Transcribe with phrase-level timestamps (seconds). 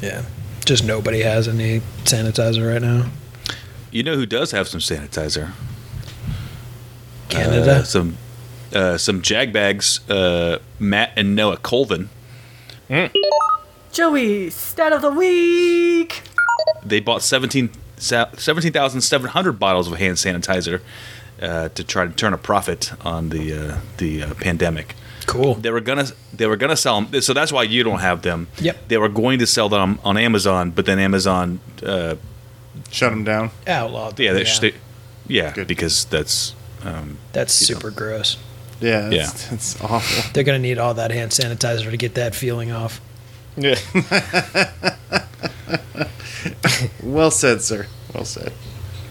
[0.00, 0.22] Yeah.
[0.64, 3.10] Just nobody has any sanitizer right now.
[3.90, 5.52] You know who does have some sanitizer?
[7.28, 7.76] Canada.
[7.76, 8.16] Uh, some
[8.74, 10.00] uh, some jag bags.
[10.10, 12.10] Uh, Matt and Noah Colvin.
[13.92, 16.22] Joey, stat of the week.
[16.84, 20.80] They bought 17 sa- 17,700 bottles of hand sanitizer
[21.42, 24.94] uh, to try to turn a profit on the uh, the uh, pandemic.
[25.28, 25.54] Cool.
[25.54, 28.48] They were gonna they were gonna sell them, so that's why you don't have them.
[28.60, 28.88] Yep.
[28.88, 32.16] They were going to sell them on, on Amazon, but then Amazon, uh,
[32.90, 33.50] Shut them down.
[33.66, 34.18] Outlawed.
[34.18, 34.58] yeah, they, yeah.
[34.60, 34.74] they-
[35.26, 35.66] yeah, Good.
[35.68, 36.54] because that's
[36.84, 37.80] um, That's you know.
[37.80, 38.36] super gross.
[38.80, 39.26] Yeah, Yeah.
[39.26, 40.30] that's, that's awful.
[40.32, 43.00] They're gonna need all that hand sanitizer to get that feeling off.
[43.56, 43.74] Yeah.
[47.02, 47.86] Well said, sir.
[48.14, 48.52] Well said.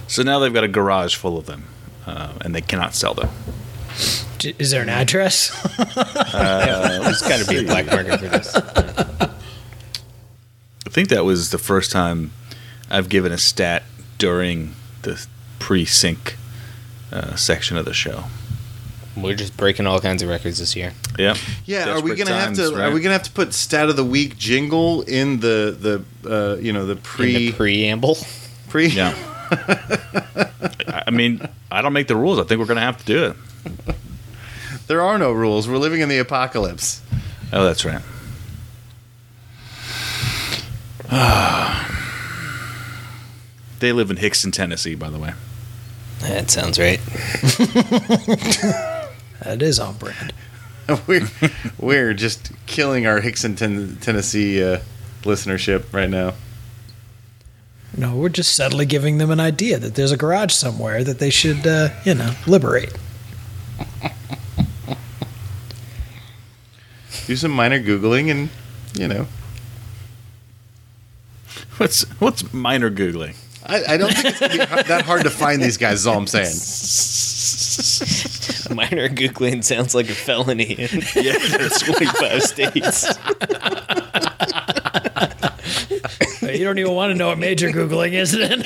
[0.08, 1.66] so now they've got a garage full of them,
[2.06, 3.30] uh, and they cannot sell them.
[4.38, 5.50] J- Is there an address?
[5.78, 8.56] There's got to be a black market for this.
[10.86, 12.32] I think that was the first time
[12.90, 13.84] I've given a stat
[14.18, 15.26] during the
[15.60, 16.38] pre-sync
[17.12, 18.26] uh, section of the show.
[19.16, 20.94] We're just breaking all kinds of records this year.
[21.18, 21.38] Yep.
[21.66, 22.84] Yeah, are we gonna times, have to?
[22.84, 26.58] Are we gonna have to put stat of the week jingle in the the uh,
[26.58, 28.18] you know the In pre the preamble.
[28.70, 28.88] pre?
[28.88, 29.16] Yeah.
[29.52, 32.38] I I mean, I don't make the rules.
[32.38, 33.96] I think we're going to have to do it.
[34.88, 35.68] There are no rules.
[35.68, 37.02] We're living in the apocalypse.
[37.52, 38.02] Oh, that's right.
[43.80, 45.34] they live in Hixson, Tennessee, by the way.
[46.20, 47.00] That sounds right.
[49.42, 50.34] that is on brand.
[51.06, 51.28] we're
[51.78, 54.80] we're just killing our Hixson, ten- Tennessee uh,
[55.24, 56.34] listenership right now.
[57.96, 61.30] No, we're just subtly giving them an idea that there's a garage somewhere that they
[61.30, 62.94] should, uh, you know, liberate.
[67.28, 68.50] Do some minor googling and
[68.94, 69.28] you know.
[71.78, 73.36] What's what's minor googling?
[73.66, 76.00] I, I don't think it's gonna be that hard to find these guys.
[76.00, 76.48] Is all I'm saying.
[78.76, 81.34] Minor googling sounds like a felony in Yeah,
[81.80, 83.06] 25 states.
[86.42, 88.64] You don't even want to know what major Googling is then.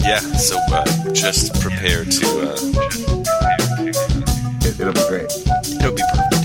[0.00, 3.04] Yeah, so uh, just prepare to.
[3.04, 3.07] Uh,
[4.80, 5.24] It, will be great.
[5.24, 6.38] it'll be perfect.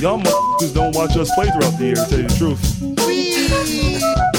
[0.00, 2.62] Y'all motherfuckers don't watch us play throughout the year, to tell you the truth.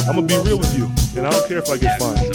[0.07, 0.85] I'm gonna be real with you,
[1.17, 2.33] and I don't care if I get fined.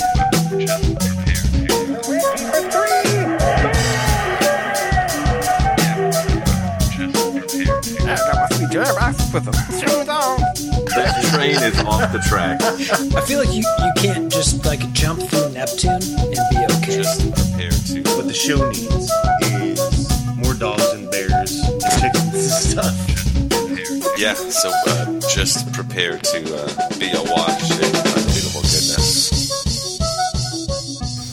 [10.94, 12.60] That train is off the track.
[12.62, 17.02] I feel like you, you can't just like jump through Neptune and be okay.
[17.02, 18.16] Just prepare to.
[18.16, 19.10] What the show needs
[19.42, 24.18] is more dogs and bears and chickens and stuff.
[24.18, 29.58] Yeah, so uh, just prepare to uh, be awash in unbeatable goodness.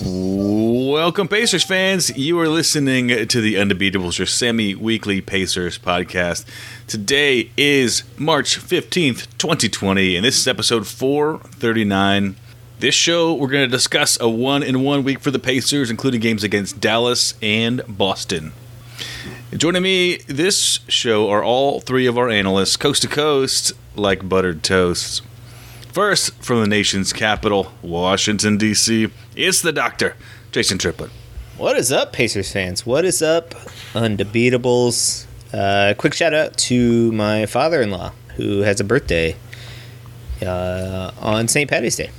[0.03, 2.15] Welcome, Pacers fans.
[2.15, 6.45] You are listening to the Undebeatables, your semi weekly Pacers podcast.
[6.87, 12.35] Today is March 15th, 2020, and this is episode 439.
[12.77, 16.19] This show, we're going to discuss a one in one week for the Pacers, including
[16.19, 18.51] games against Dallas and Boston.
[19.55, 24.61] Joining me this show are all three of our analysts, coast to coast, like buttered
[24.61, 25.21] toast.
[25.93, 29.07] First, from the nation's capital, Washington, D.C.,
[29.37, 30.17] it's the doctor,
[30.51, 31.11] Jason Triplett.
[31.57, 32.85] What is up, Pacers fans?
[32.85, 33.51] What is up,
[33.93, 35.27] Undebeatables?
[35.53, 39.37] Uh, quick shout out to my father in law who has a birthday
[40.45, 41.69] uh, on St.
[41.69, 42.09] Patty's Day.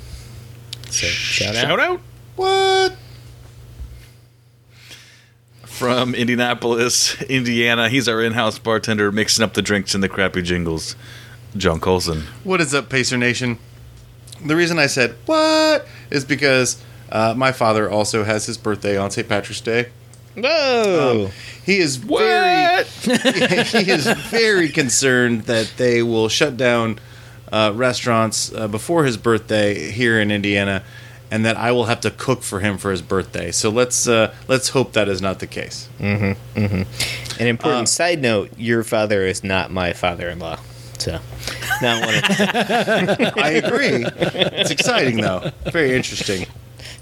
[0.96, 1.60] So, shout out.
[1.68, 2.00] Shout out
[2.36, 2.96] What?
[5.64, 7.90] from Indianapolis, Indiana.
[7.90, 10.96] He's our in house bartender mixing up the drinks and the crappy jingles.
[11.54, 12.22] John Colson.
[12.44, 13.58] What is up, Pacer Nation?
[14.42, 16.82] The reason I said what is because
[17.12, 19.28] uh, my father also has his birthday on St.
[19.28, 19.90] Patrick's Day.
[20.34, 21.30] Whoa!
[21.66, 26.98] He is very he is very concerned that they will shut down
[27.52, 30.82] uh, restaurants uh, before his birthday here in Indiana,
[31.30, 33.50] and that I will have to cook for him for his birthday.
[33.52, 35.88] So let's uh, let's hope that is not the case.
[36.00, 36.36] An
[37.38, 40.58] important Uh, side note: your father is not my father-in-law.
[40.98, 41.18] So,
[41.82, 42.24] not one of
[43.38, 44.06] I agree.
[44.06, 45.50] it's exciting though.
[45.70, 46.46] Very interesting.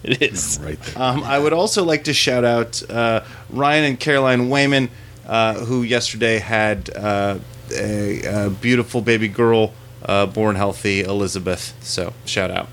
[0.02, 0.58] it is.
[0.62, 1.02] Right there.
[1.02, 3.20] Um, I would also like to shout out uh,
[3.50, 4.88] Ryan and Caroline Wayman,
[5.26, 7.38] uh, who yesterday had uh,
[7.73, 9.73] a, a beautiful baby girl
[10.05, 11.75] uh, born healthy, Elizabeth.
[11.81, 12.69] So shout out.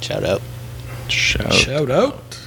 [0.00, 0.42] Shout out.
[1.08, 2.40] Shout, Shout out.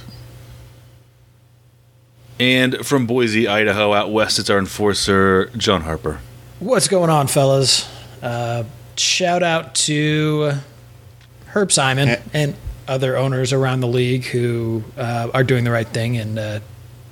[2.40, 6.20] And from Boise, Idaho, out west, it's our enforcer, John Harper.
[6.60, 7.88] What's going on, fellas?
[8.22, 8.64] Uh,
[8.96, 10.52] shout out to
[11.46, 12.20] Herb Simon Eh.
[12.34, 12.54] and
[12.86, 16.60] other owners around the league who uh, are doing the right thing and uh,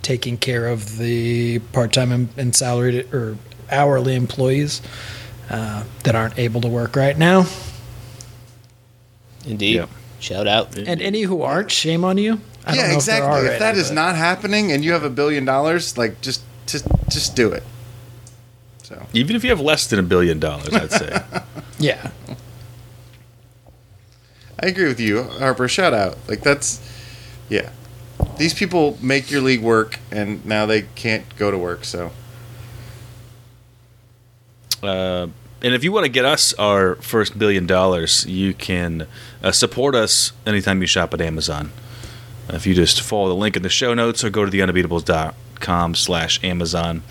[0.02, 3.36] taking care of the part-time and, and salaried or
[3.70, 4.80] hourly employees
[5.50, 7.46] uh, that aren't able to work right now.
[9.46, 9.76] Indeed.
[9.76, 9.90] Yep.
[10.18, 10.76] Shout out.
[10.76, 12.40] And any who aren't, shame on you.
[12.64, 13.28] I don't yeah, know exactly.
[13.28, 15.44] If, there are If that any, is but- not happening and you have a billion
[15.44, 17.62] dollars, like just just just do it.
[18.82, 21.22] So Even if you have less than a billion dollars, I'd say.
[21.78, 22.10] yeah,
[24.60, 25.68] I agree with you, Harper.
[25.68, 26.16] Shout out.
[26.28, 26.80] Like that's
[27.48, 27.70] yeah.
[28.38, 31.84] These people make your league work, and now they can't go to work.
[31.84, 32.10] So
[34.82, 35.28] Uh,
[35.62, 39.06] and if you want to get us our first billion dollars, you can
[39.42, 41.72] uh, support us anytime you shop at Amazon.
[42.48, 46.42] If you just follow the link in the show notes or go to theundebeatables.com slash
[46.44, 47.02] Amazon.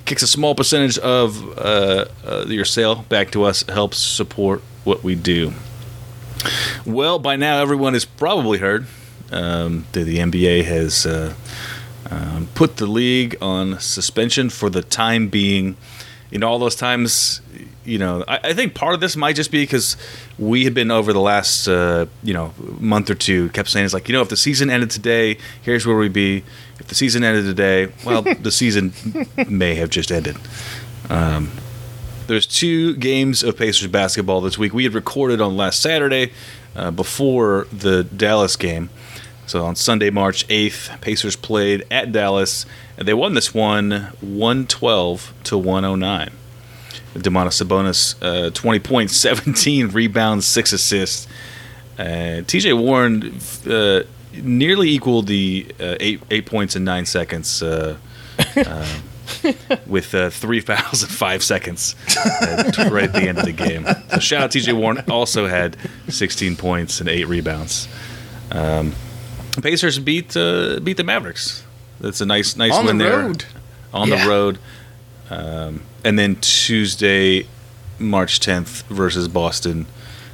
[0.00, 3.62] It kicks a small percentage of uh, uh, your sale back to us.
[3.68, 5.52] Helps support what we do.
[6.86, 8.86] Well, by now everyone has probably heard
[9.30, 11.34] um, that the NBA has uh,
[12.10, 15.76] um, put the league on suspension for the time being.
[16.30, 17.40] You know, all those times,
[17.84, 19.96] you know, I, I think part of this might just be because
[20.38, 23.94] we had been over the last, uh, you know, month or two, kept saying it's
[23.94, 26.44] like, you know, if the season ended today, here's where we'd be.
[26.78, 28.92] If the season ended today, well, the season
[29.48, 30.36] may have just ended.
[31.08, 31.50] Um,
[32.28, 34.72] there's two games of Pacers basketball this week.
[34.72, 36.32] We had recorded on last Saturday
[36.76, 38.88] uh, before the Dallas game.
[39.50, 42.66] So on Sunday, March 8th, Pacers played at Dallas,
[42.96, 46.30] and they won this one 112 to 109.
[47.14, 51.26] Domantas Sabonis, uh, 20 points, 17 rebounds, 6 assists.
[51.98, 54.04] Uh, TJ Warren uh,
[54.40, 57.60] nearly equaled the uh, eight, eight points in nine seconds.
[57.60, 57.96] Uh,
[59.86, 63.84] with uh, three fouls in five seconds uh, right at the end of the game.
[64.10, 65.02] So shout out TJ Warren.
[65.10, 65.76] Also had
[66.08, 67.88] 16 points and eight rebounds.
[68.52, 68.94] Um,
[69.62, 71.64] Pacers beat uh, beat the Mavericks.
[72.00, 73.44] That's a nice nice On the win there road.
[73.92, 74.22] on Yeah.
[74.24, 74.58] the road.
[75.28, 77.46] Um, and then Tuesday,
[77.98, 79.86] March 10th versus Boston,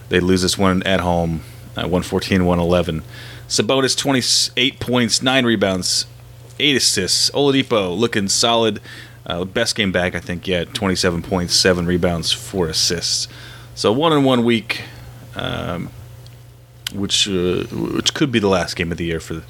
[0.08, 1.40] they lose this one at home,
[1.76, 3.02] uh, 114 111.
[3.48, 6.06] Sabonis 28 points, 9 rebounds,
[6.58, 7.30] 8 assists.
[7.30, 8.80] Oladipo looking solid.
[9.26, 10.72] Uh, best game back, I think, yet.
[10.72, 13.28] 27 points, 7 rebounds, 4 assists.
[13.74, 14.84] So one in one week,
[15.34, 15.90] um,
[16.94, 19.42] which uh, which could be the last game of the year for the,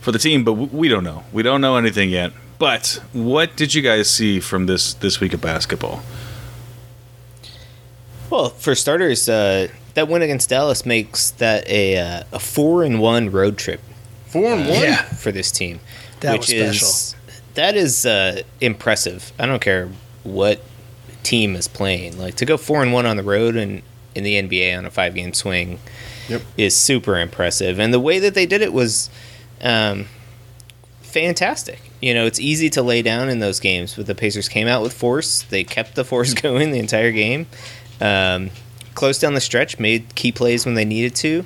[0.00, 1.24] for the team, but we don't know.
[1.32, 2.32] We don't know anything yet.
[2.58, 6.02] But what did you guys see from this this week of basketball?
[8.30, 13.00] Well, for starters, uh, that win against Dallas makes that a uh, a four and
[13.00, 13.80] one road trip
[14.26, 14.82] four and one.
[14.82, 15.02] Yeah.
[15.02, 15.80] for this team,
[16.20, 17.16] That which was is
[17.54, 19.32] that is uh, impressive.
[19.38, 19.88] I don't care
[20.22, 20.60] what
[21.22, 22.18] team is playing.
[22.18, 23.82] Like to go four and one on the road and
[24.14, 25.80] in the NBA on a five game swing
[26.28, 26.42] Yep.
[26.56, 27.78] is super impressive.
[27.78, 29.10] And the way that they did it was
[29.60, 30.06] um,
[31.02, 31.80] fantastic.
[32.00, 34.82] You know, it's easy to lay down in those games, but the Pacers came out
[34.82, 35.42] with force.
[35.42, 37.46] They kept the force going the entire game.
[38.00, 38.50] Um,
[38.94, 41.44] closed down the stretch, made key plays when they needed to,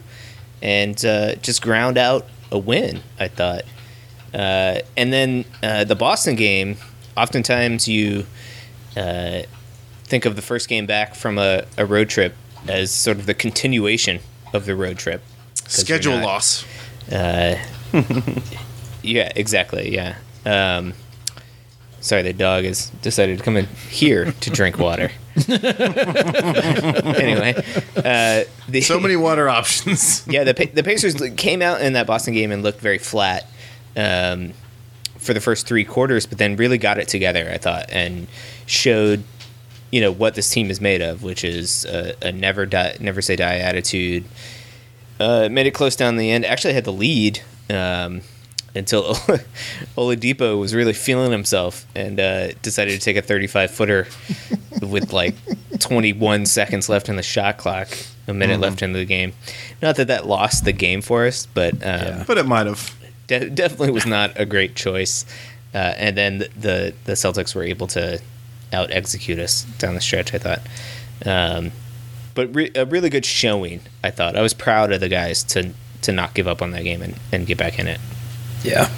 [0.63, 3.03] and uh, just ground out a win.
[3.21, 3.63] I thought.
[4.35, 6.77] Uh, and then uh, the Boston game.
[7.17, 8.27] Oftentimes, you
[8.97, 9.43] uh,
[10.05, 12.35] think of the first game back from a, a road trip
[12.69, 14.21] as sort of the continuation
[14.53, 15.23] of the road trip.
[15.67, 16.65] Schedule not- loss.
[17.13, 17.57] uh,
[19.03, 19.95] yeah, exactly.
[19.95, 20.17] Yeah.
[20.47, 20.95] Um,
[22.01, 25.11] sorry, the dog has decided to come in here to drink water.
[27.17, 27.55] anyway,
[27.97, 30.27] uh, the, So many water options.
[30.29, 33.47] yeah, the the Pacers came out in that Boston game and looked very flat
[33.97, 34.53] um,
[35.17, 37.49] for the first three quarters, but then really got it together.
[37.53, 38.27] I thought and
[38.67, 39.23] showed
[39.91, 43.23] you know what this team is made of, which is a, a never die, never
[43.23, 44.25] say die attitude.
[45.21, 46.45] Uh, made it close down the end.
[46.45, 47.41] Actually, had the lead
[47.71, 48.21] um,
[48.75, 49.15] until
[49.97, 54.07] Oladipo was really feeling himself and uh, decided to take a 35 footer
[54.81, 55.35] with like
[55.81, 57.89] 21 seconds left in the shot clock,
[58.29, 59.33] a minute left in the game.
[59.83, 62.95] Not that that lost the game for us, but um, but it might have.
[63.27, 65.25] de- definitely was not a great choice.
[65.75, 68.21] Uh, and then the, the the Celtics were able to
[68.73, 70.35] out execute us down the stretch.
[70.35, 70.61] I thought,
[71.25, 71.73] um,
[72.35, 73.81] but re- a really good showing.
[74.05, 75.73] I thought I was proud of the guys to
[76.03, 78.01] to not give up on that game and, and get back in it.
[78.63, 78.89] Yeah,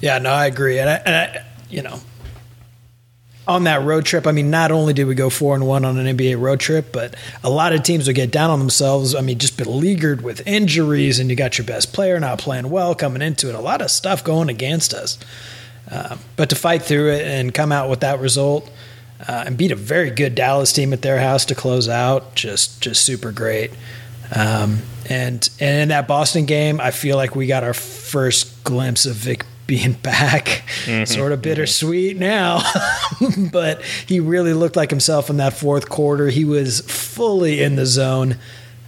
[0.00, 2.00] yeah, no, I agree, and I, and I, you know,
[3.46, 5.98] on that road trip, I mean, not only did we go four and one on
[5.98, 9.14] an NBA road trip, but a lot of teams would get down on themselves.
[9.14, 12.94] I mean, just beleaguered with injuries, and you got your best player not playing well
[12.94, 13.54] coming into it.
[13.54, 15.18] A lot of stuff going against us,
[15.90, 18.70] Uh, but to fight through it and come out with that result
[19.26, 22.80] uh, and beat a very good Dallas team at their house to close out, just
[22.80, 23.70] just super great.
[24.34, 29.06] Um, and and in that Boston game, I feel like we got our first glimpse
[29.06, 30.64] of Vic being back.
[31.06, 32.60] Sort of bittersweet now,
[33.52, 36.28] but he really looked like himself in that fourth quarter.
[36.28, 38.36] He was fully in the zone.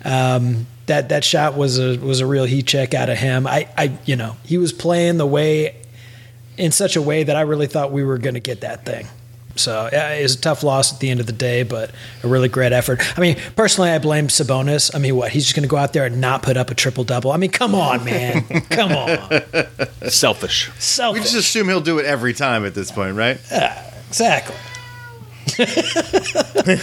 [0.05, 3.47] Um, that that shot was a was a real heat check out of him.
[3.47, 5.77] I, I you know he was playing the way
[6.57, 9.07] in such a way that I really thought we were going to get that thing.
[9.57, 11.91] So yeah, it was a tough loss at the end of the day, but
[12.23, 13.01] a really great effort.
[13.17, 14.95] I mean, personally, I blame Sabonis.
[14.95, 16.75] I mean, what he's just going to go out there and not put up a
[16.75, 17.31] triple double?
[17.31, 19.43] I mean, come on, man, come on,
[20.09, 20.71] Selfish.
[20.79, 21.21] Selfish.
[21.21, 23.39] We just assume he'll do it every time at this point, right?
[24.09, 24.57] exactly.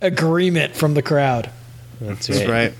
[0.00, 1.50] Agreement from the crowd.
[2.00, 2.48] That's That's right.
[2.48, 2.74] right.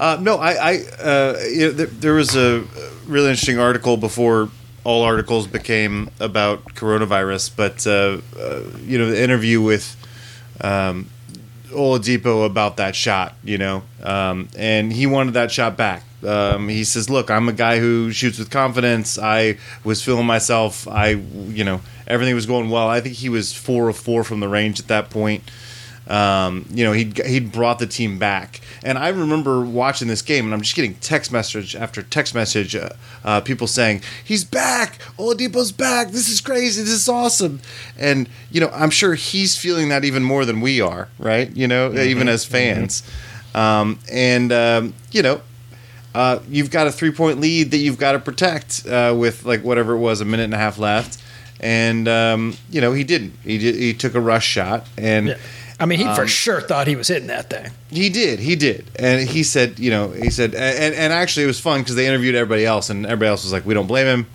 [0.00, 2.64] Uh, no, I, I uh, you know, there, there was a
[3.06, 4.48] really interesting article before
[4.88, 9.94] all articles became about coronavirus, but uh, uh, you know, the interview with
[10.62, 11.10] um,
[11.66, 16.04] Oladipo about that shot, you know, um, and he wanted that shot back.
[16.26, 19.18] Um, he says, "Look, I'm a guy who shoots with confidence.
[19.18, 20.88] I was feeling myself.
[20.88, 22.88] I, you know, everything was going well.
[22.88, 25.42] I think he was four of four from the range at that point."
[26.08, 30.46] Um, you know, he'd he'd brought the team back, and I remember watching this game,
[30.46, 32.88] and I'm just getting text message after text message, uh,
[33.24, 37.60] uh, people saying he's back, Oladipo's back, this is crazy, this is awesome,
[37.98, 41.54] and you know, I'm sure he's feeling that even more than we are, right?
[41.54, 43.02] You know, even as fans,
[43.54, 45.42] um, and um, you know,
[46.14, 49.62] uh, you've got a three point lead that you've got to protect uh, with like
[49.62, 51.22] whatever it was, a minute and a half left,
[51.60, 53.34] and um, you know he didn't.
[53.44, 55.36] He did, he took a rush shot, and Yeah.
[55.80, 57.70] I mean, he for Um, sure thought he was hitting that thing.
[57.90, 61.46] he did, he did, and he said, you know, he said, and and actually it
[61.48, 64.06] was fun because they interviewed everybody else, and everybody else was like, we don't blame
[64.06, 64.26] him.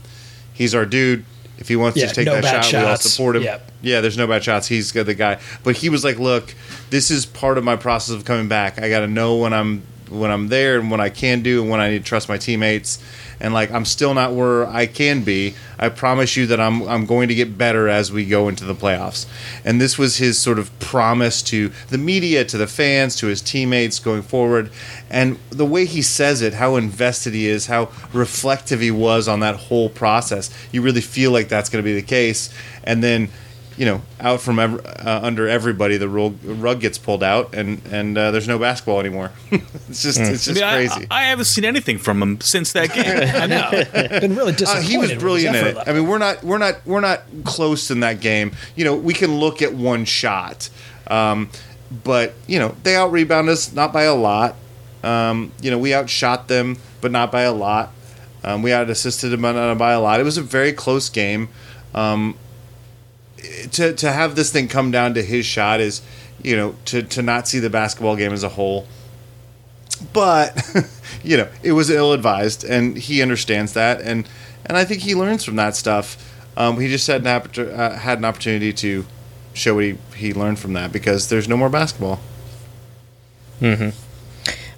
[0.53, 1.25] He's our dude.
[1.57, 3.43] If he wants Yeah, to take no that shot, we all support him.
[3.43, 3.71] Yep.
[3.81, 4.67] Yeah, there's no bad shots.
[4.67, 6.53] He's got the guy, but he was like, look,
[6.89, 8.81] this is part of my process of coming back.
[8.81, 11.69] I got to know when I'm when I'm there and what I can do and
[11.69, 12.99] when I need to trust my teammates.
[13.43, 15.53] And like I'm still not where I can be.
[15.77, 18.73] I promise you that I'm I'm going to get better as we go into the
[18.73, 19.27] playoffs.
[19.65, 23.41] And this was his sort of promise to the media, to the fans, to his
[23.41, 24.71] teammates going forward.
[25.09, 29.41] And the way he says it, how invested he is, how reflective he was on
[29.41, 30.49] that whole process.
[30.71, 32.49] You really feel like that's going to be the case.
[32.85, 33.29] And then
[33.77, 37.81] you know, out from ev- uh, under everybody, the rug, rug gets pulled out, and
[37.91, 39.31] and uh, there's no basketball anymore.
[39.51, 41.07] it's just it's I, just mean, I- crazy.
[41.09, 43.05] I, haven't seen anything from him since that game.
[43.35, 44.19] I know.
[44.19, 44.89] Been really Uh, disappointed.
[44.89, 45.75] he was brilliant in it.
[45.77, 45.83] level.
[45.87, 48.51] I mean, we're not we're not we're not close in that game.
[48.75, 50.69] You know, we can look at one shot,
[51.07, 51.49] um,
[52.03, 54.55] but you know they out rebound us not by a lot.
[55.03, 57.91] Um, you know, we outshot them, but not by a lot.
[58.45, 60.19] Um, we out assisted them by by a lot.
[60.19, 61.49] It was a very close game.
[61.95, 62.35] Um,
[63.71, 66.01] to to have this thing come down to his shot is,
[66.41, 68.87] you know, to to not see the basketball game as a whole.
[70.11, 70.61] But
[71.23, 74.27] you know, it was ill advised, and he understands that, and
[74.65, 76.31] and I think he learns from that stuff.
[76.55, 79.05] Um, he just had an oppor- uh, had an opportunity to
[79.53, 82.19] show what he, he learned from that because there's no more basketball.
[83.59, 83.89] Hmm.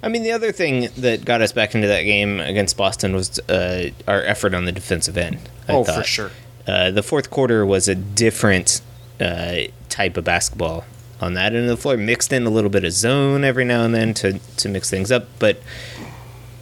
[0.02, 3.38] I mean, the other thing that got us back into that game against Boston was
[3.48, 5.38] uh, our effort on the defensive end.
[5.66, 6.30] I oh, for sure.
[6.66, 8.80] Uh, the fourth quarter was a different
[9.20, 9.56] uh,
[9.88, 10.84] type of basketball
[11.20, 13.84] on that end of the floor, mixed in a little bit of zone every now
[13.84, 15.60] and then to, to mix things up, but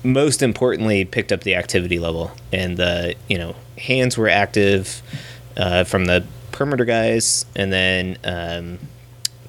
[0.05, 5.03] most importantly, picked up the activity level and the you know hands were active
[5.57, 8.79] uh, from the perimeter guys, and then um,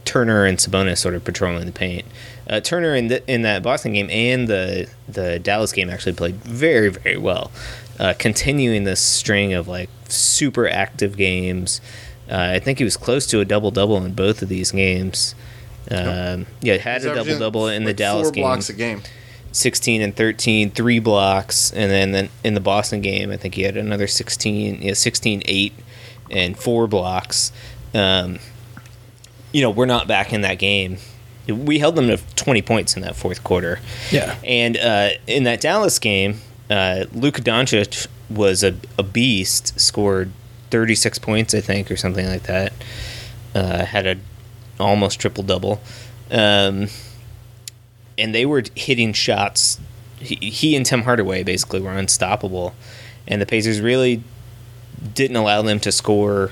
[0.05, 2.05] Turner and Sabonis sort of patrolling the paint.
[2.49, 6.35] Uh, Turner in the, in that Boston game and the the Dallas game actually played
[6.35, 7.51] very very well,
[7.99, 11.81] uh, continuing this string of like super active games.
[12.29, 15.35] Uh, I think he was close to a double double in both of these games.
[15.91, 18.43] Um, yeah, had He's a double double in the like, Dallas four game.
[18.43, 19.01] blocks a game.
[19.51, 23.61] 16 and 13, three blocks, and then, then in the Boston game, I think he
[23.61, 25.73] had another 16, yeah, 16, 8,
[26.29, 27.53] and four blocks.
[27.93, 28.39] Um,
[29.53, 30.97] you know, we're not back in that game.
[31.47, 33.79] We held them to 20 points in that fourth quarter.
[34.11, 34.35] Yeah.
[34.43, 40.31] And uh, in that Dallas game, uh, Luka Doncic was a, a beast, scored
[40.71, 42.73] 36 points, I think, or something like that.
[43.53, 44.17] Uh, had a
[44.79, 45.79] almost triple double.
[46.31, 46.87] Um,
[48.17, 49.79] and they were hitting shots.
[50.19, 52.73] He, he and Tim Hardaway basically were unstoppable,
[53.27, 54.23] and the Pacers really
[55.13, 56.51] didn't allow them to score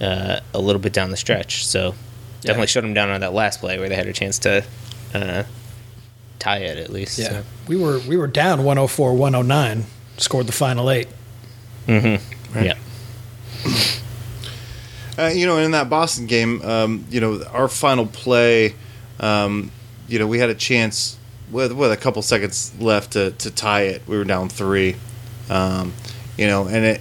[0.00, 1.66] uh, a little bit down the stretch.
[1.66, 1.94] So
[2.40, 4.64] definitely shut them down on that last play where they had a chance to
[5.12, 5.44] uh,
[6.44, 7.18] tie it at least.
[7.18, 7.28] Yeah.
[7.28, 7.44] So.
[7.68, 9.84] We were we were down 104 109,
[10.18, 11.08] scored the final eight.
[11.86, 12.64] Mm hmm.
[12.64, 12.74] Yeah.
[15.16, 18.74] Uh, you know, in that Boston game, um, you know, our final play,
[19.20, 19.70] um,
[20.08, 21.16] you know, we had a chance
[21.52, 24.02] with with a couple seconds left to, to tie it.
[24.08, 24.96] We were down three,
[25.48, 25.92] um,
[26.36, 27.00] you know, and it,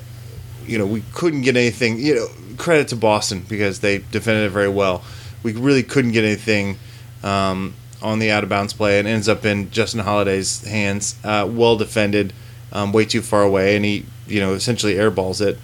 [0.67, 1.97] you know, we couldn't get anything.
[1.99, 5.03] You know, credit to Boston because they defended it very well.
[5.41, 6.77] We really couldn't get anything
[7.23, 11.15] um, on the out of bounds play, and ends up in Justin Holiday's hands.
[11.23, 12.33] Uh, well defended,
[12.71, 15.57] um, way too far away, and he, you know, essentially airballs it.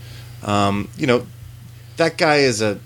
[0.43, 1.27] Um, you know,
[1.98, 2.79] that guy is a,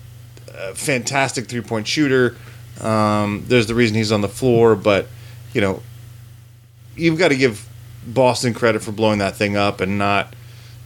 [0.52, 2.36] a fantastic three point shooter.
[2.80, 5.06] Um, there's the reason he's on the floor, but
[5.52, 5.82] you know,
[6.96, 7.68] you've got to give
[8.06, 10.34] Boston credit for blowing that thing up and not,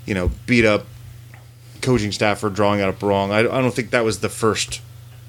[0.04, 0.86] you know, beat up
[1.80, 3.32] coaching staff for drawing it up wrong.
[3.32, 4.82] I, I don't think that was the first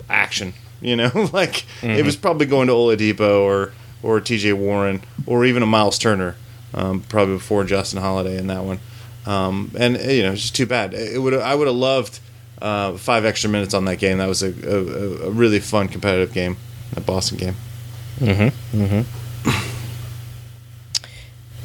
[0.10, 0.54] action.
[0.82, 4.54] You know, like it was probably going to Oladipo or or T.J.
[4.54, 6.36] Warren or even a Miles Turner,
[6.74, 8.80] um, probably before Justin Holiday in that one.
[9.26, 10.94] Um, and uh, you know, it's just too bad.
[10.94, 12.20] It would I would have loved
[12.62, 14.18] uh, five extra minutes on that game.
[14.20, 16.56] That was a, a, a really fun competitive game,
[16.94, 17.56] that Boston game.
[18.20, 18.52] Mhm.
[18.74, 19.06] Mhm.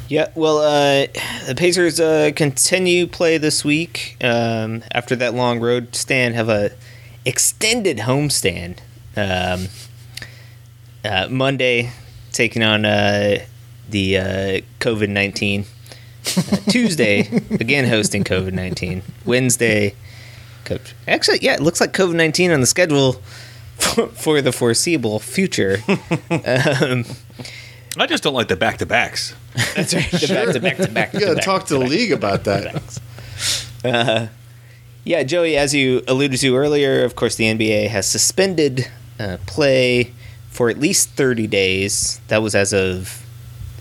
[0.07, 1.07] Yeah, well, uh,
[1.47, 6.35] the Pacers uh, continue play this week um, after that long road stand.
[6.35, 6.71] Have a
[7.25, 8.77] extended homestand.
[9.17, 9.67] Um,
[11.03, 11.91] uh, Monday,
[12.31, 13.37] taking on uh,
[13.89, 15.65] the uh, COVID nineteen.
[16.37, 17.19] Uh, Tuesday,
[17.51, 19.03] again hosting COVID nineteen.
[19.25, 19.93] Wednesday,
[20.65, 23.13] co- actually, yeah, it looks like COVID nineteen on the schedule
[23.77, 25.77] for, for the foreseeable future.
[25.87, 27.05] um,
[27.97, 29.33] I just don't like the back to backs.
[29.75, 30.11] that's right.
[30.11, 31.13] The back to back to back.
[31.13, 34.29] You got to talk to the league about that.
[35.05, 40.13] Yeah, Joey, as you alluded to earlier, of course, the NBA has suspended uh, play
[40.49, 42.21] for at least 30 days.
[42.27, 43.25] That was as of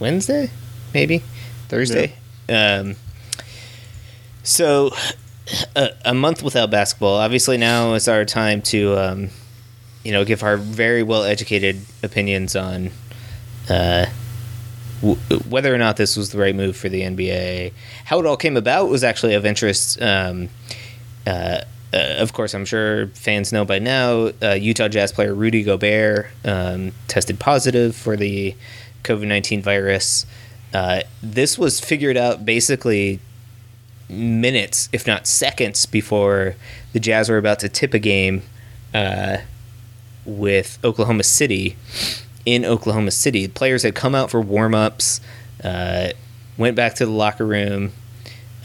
[0.00, 0.50] Wednesday,
[0.93, 1.23] maybe
[1.69, 2.14] Thursday.
[2.49, 2.97] Um,
[4.43, 4.91] so,
[5.76, 7.17] a, a month without basketball.
[7.17, 9.31] Obviously, now is our time to, um,
[10.03, 12.90] you know, give our very well educated opinions on
[13.68, 14.07] uh,
[15.01, 15.18] w-
[15.49, 17.73] whether or not this was the right move for the NBA.
[18.05, 20.01] How it all came about was actually of interest.
[20.01, 20.49] Um,
[21.27, 21.62] uh,
[21.94, 24.30] uh, of course, I'm sure fans know by now.
[24.42, 28.57] Uh, Utah Jazz player Rudy Gobert um, tested positive for the
[29.04, 30.26] COVID 19 virus.
[30.72, 33.20] Uh, this was figured out basically
[34.09, 36.57] minutes, if not seconds, before
[36.92, 38.42] the Jazz were about to tip a game
[38.92, 39.38] uh,
[40.24, 41.76] with Oklahoma City
[42.44, 43.46] in Oklahoma City.
[43.46, 45.20] Players had come out for warm ups,
[45.62, 46.09] uh,
[46.59, 47.92] went back to the locker room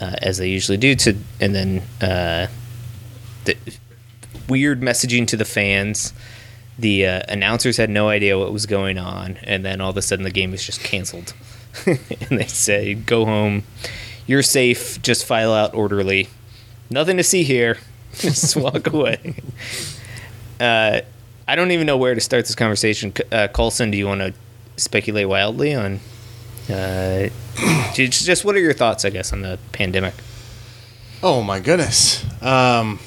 [0.00, 1.82] uh, as they usually do, to and then
[3.44, 3.56] the
[4.48, 6.12] weird messaging to the fans.
[6.78, 10.02] The uh, announcers had no idea what was going on, and then all of a
[10.02, 11.34] sudden the game was just canceled.
[11.86, 13.64] and they say, "Go home.
[14.26, 15.00] You're safe.
[15.02, 16.28] Just file out orderly.
[16.88, 17.78] Nothing to see here.
[18.14, 19.34] Just walk away."
[20.58, 21.00] Uh,
[21.46, 23.12] I don't even know where to start this conversation.
[23.32, 24.34] Uh, Colson, do you want to
[24.76, 26.00] speculate wildly on?
[26.68, 27.28] Uh,
[27.94, 30.14] just what are your thoughts, I guess, on the pandemic?
[31.22, 32.24] Oh my goodness.
[32.42, 32.98] Um,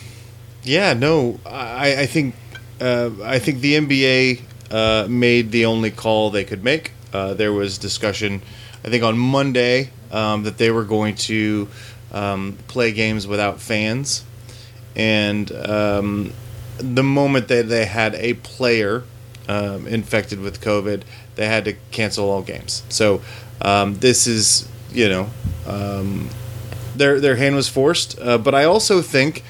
[0.64, 2.36] yeah, no, I, I think
[2.82, 6.92] uh, I think the NBA uh, made the only call they could make.
[7.12, 8.42] Uh, there was discussion,
[8.84, 11.68] I think, on Monday um, that they were going to
[12.12, 14.24] um, play games without fans,
[14.96, 16.34] and um,
[16.78, 19.04] the moment that they had a player
[19.48, 21.04] um, infected with COVID,
[21.36, 22.84] they had to cancel all games.
[22.90, 23.22] So
[23.62, 25.30] um, this is, you know,
[25.68, 26.30] um,
[26.96, 28.18] their their hand was forced.
[28.20, 29.44] Uh, but I also think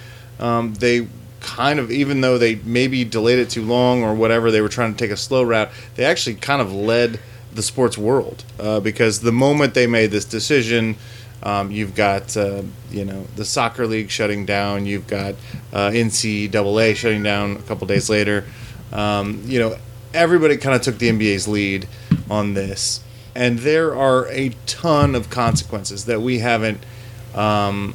[0.43, 1.07] um, they
[1.39, 4.93] kind of, even though they maybe delayed it too long or whatever, they were trying
[4.93, 5.69] to take a slow route.
[5.95, 7.19] They actually kind of led
[7.53, 10.97] the sports world uh, because the moment they made this decision.
[11.41, 14.85] Um, you've got uh, you know the soccer league shutting down.
[14.85, 15.35] You've got
[15.73, 18.45] uh, NCAA shutting down a couple days later.
[18.93, 19.75] Um, you know
[20.13, 21.85] everybody kind of took the NBA's lead
[22.29, 23.03] on this,
[23.35, 26.79] and there are a ton of consequences that we haven't
[27.35, 27.93] um,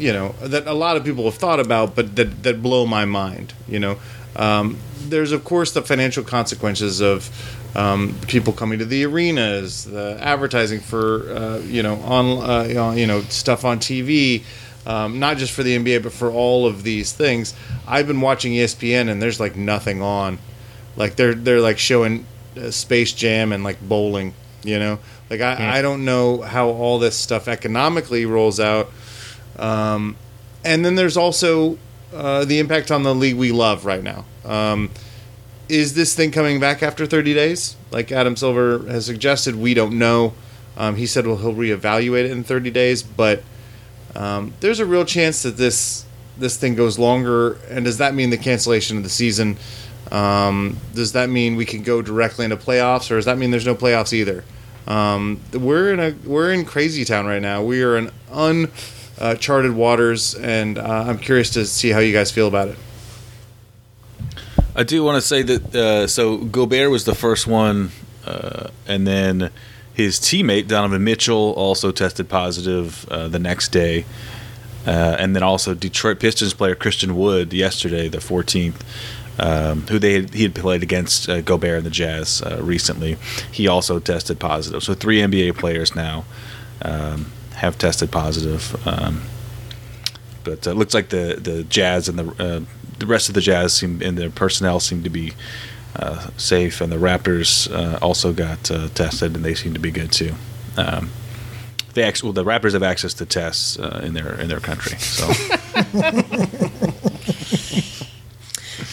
[0.00, 3.04] you know that a lot of people have thought about, but that that blow my
[3.04, 3.52] mind.
[3.68, 3.98] You know,
[4.36, 7.30] um, there's of course the financial consequences of
[7.76, 13.06] um, people coming to the arenas, the advertising for uh, you know on uh, you
[13.06, 14.42] know, stuff on TV.
[14.86, 17.52] Um, not just for the NBA, but for all of these things.
[17.86, 20.38] I've been watching ESPN, and there's like nothing on.
[20.96, 22.24] Like they're they're like showing
[22.56, 24.32] uh, Space Jam and like bowling.
[24.62, 28.90] You know, like I, I don't know how all this stuff economically rolls out.
[29.60, 30.16] Um,
[30.64, 31.78] and then there's also
[32.12, 34.24] uh, the impact on the league we love right now.
[34.44, 34.90] Um,
[35.68, 37.76] is this thing coming back after 30 days?
[37.92, 40.34] Like Adam Silver has suggested, we don't know.
[40.76, 43.42] Um, he said well, he'll reevaluate it in 30 days, but
[44.16, 46.06] um, there's a real chance that this
[46.38, 49.58] this thing goes longer, and does that mean the cancellation of the season?
[50.10, 53.66] Um, does that mean we can go directly into playoffs, or does that mean there's
[53.66, 54.42] no playoffs either?
[54.86, 57.62] Um, we're in a we're in crazy town right now.
[57.62, 58.10] We are
[59.20, 62.78] in uncharted waters, and uh, I'm curious to see how you guys feel about it.
[64.74, 67.90] I do want to say that uh, so Gobert was the first one,
[68.24, 69.50] uh, and then
[69.92, 74.04] his teammate Donovan Mitchell also tested positive uh, the next day,
[74.86, 78.82] uh, and then also Detroit Pistons player Christian Wood yesterday, the 14th.
[79.38, 83.16] Um, who they had, he had played against uh, Gobert and the Jazz uh, recently.
[83.50, 84.82] He also tested positive.
[84.82, 86.26] So three NBA players now
[86.82, 88.76] um, have tested positive.
[88.86, 89.22] Um,
[90.44, 92.60] but it looks like the the Jazz and the uh,
[92.98, 95.32] the rest of the Jazz seem and their personnel seem to be
[95.96, 99.90] uh, safe, and the Raptors uh, also got uh, tested, and they seem to be
[99.90, 100.34] good too.
[100.76, 101.10] Um,
[101.94, 104.96] they actually, well, the Raptors have access to tests uh, in their in their country,
[104.98, 105.26] so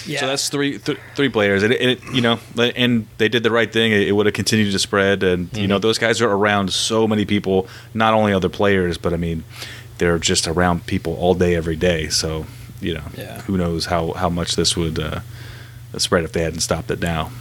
[0.07, 0.19] Yeah.
[0.21, 3.51] so that's three th- three players, and it, it, you know, and they did the
[3.51, 3.91] right thing.
[3.91, 7.07] It, it would have continued to spread, and you know, those guys are around so
[7.07, 9.43] many people, not only other players, but I mean,
[9.97, 12.09] they're just around people all day, every day.
[12.09, 12.45] So
[12.79, 13.41] you know, Yeah.
[13.41, 15.19] who knows how how much this would uh,
[15.97, 17.31] spread if they hadn't stopped it now.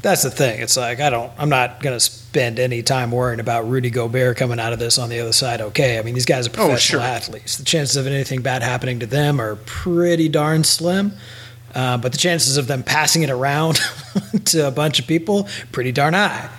[0.00, 0.60] That's the thing.
[0.62, 1.32] It's like I don't.
[1.36, 4.96] I'm not going to spend any time worrying about Rudy Gobert coming out of this
[4.96, 5.60] on the other side.
[5.60, 5.98] Okay.
[5.98, 7.08] I mean, these guys are professional sure.
[7.10, 7.56] athletes.
[7.56, 11.12] The chances of anything bad happening to them are pretty darn slim.
[11.78, 13.76] Uh, but the chances of them passing it around
[14.46, 16.50] to a bunch of people pretty darn high.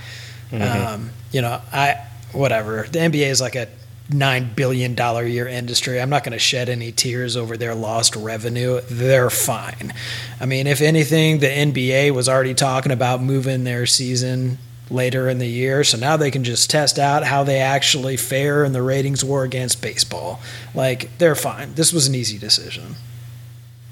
[0.53, 2.83] Um, you know, I whatever.
[2.83, 3.67] The NBA is like a
[4.09, 5.99] nine billion dollar a year industry.
[5.99, 8.79] I'm not going to shed any tears over their lost revenue.
[8.89, 9.93] They're fine.
[10.39, 14.57] I mean, if anything, the NBA was already talking about moving their season
[14.89, 18.63] later in the year, so now they can just test out how they actually fare
[18.63, 20.39] in the ratings war against baseball.
[20.73, 21.73] Like they're fine.
[21.73, 22.95] This was an easy decision.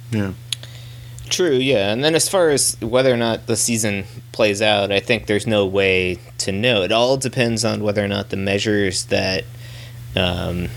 [0.09, 0.31] Yeah.
[1.29, 1.91] True, yeah.
[1.91, 5.45] And then as far as whether or not the season plays out, I think there's
[5.47, 6.83] no way to know.
[6.83, 9.43] It all depends on whether or not the measures that
[10.15, 10.69] um,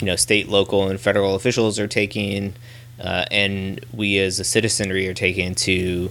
[0.00, 2.54] you know state, local, and federal officials are taking,
[3.00, 6.10] uh, and we as a citizenry are taking to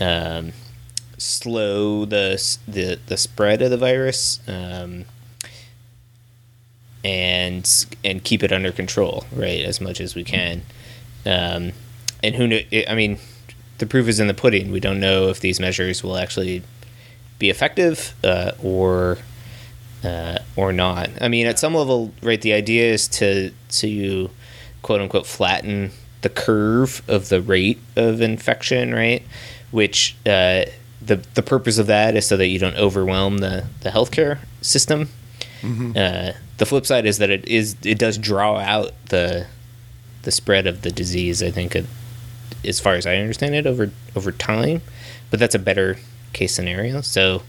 [0.00, 0.52] um,
[1.16, 4.40] slow the the the spread of the virus.
[4.46, 5.06] Um,
[7.04, 10.62] and and keep it under control, right, as much as we can.
[11.24, 11.72] Um,
[12.26, 12.60] and who know?
[12.88, 13.18] I mean,
[13.78, 14.72] the proof is in the pudding.
[14.72, 16.62] We don't know if these measures will actually
[17.38, 19.18] be effective uh, or
[20.04, 21.10] uh, or not.
[21.20, 22.40] I mean, at some level, right?
[22.40, 24.30] The idea is to to
[24.82, 25.90] quote unquote flatten
[26.22, 29.22] the curve of the rate of infection, right?
[29.70, 30.64] Which uh,
[31.00, 35.08] the the purpose of that is so that you don't overwhelm the the healthcare system.
[35.96, 39.46] Uh, the flip side is that it is it does draw out the
[40.22, 41.42] the spread of the disease.
[41.42, 41.86] I think, it,
[42.66, 44.82] as far as I understand it, over over time,
[45.30, 45.98] but that's a better
[46.32, 47.00] case scenario.
[47.00, 47.42] So,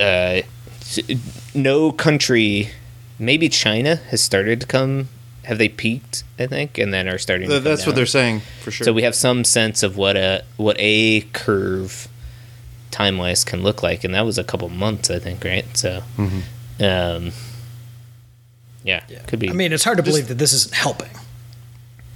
[0.00, 0.42] uh,
[1.54, 2.70] no country,
[3.18, 5.08] maybe China has started to come.
[5.44, 6.22] Have they peaked?
[6.38, 7.48] I think, and then are starting.
[7.48, 8.84] to Th- come That's what they're saying for sure.
[8.84, 12.08] So we have some sense of what a what a curve
[12.92, 15.64] time wise can look like, and that was a couple months, I think, right?
[15.76, 16.02] So,
[16.78, 17.32] um,
[18.84, 19.50] yeah, could be.
[19.50, 21.10] I mean, it's hard to believe that this isn't helping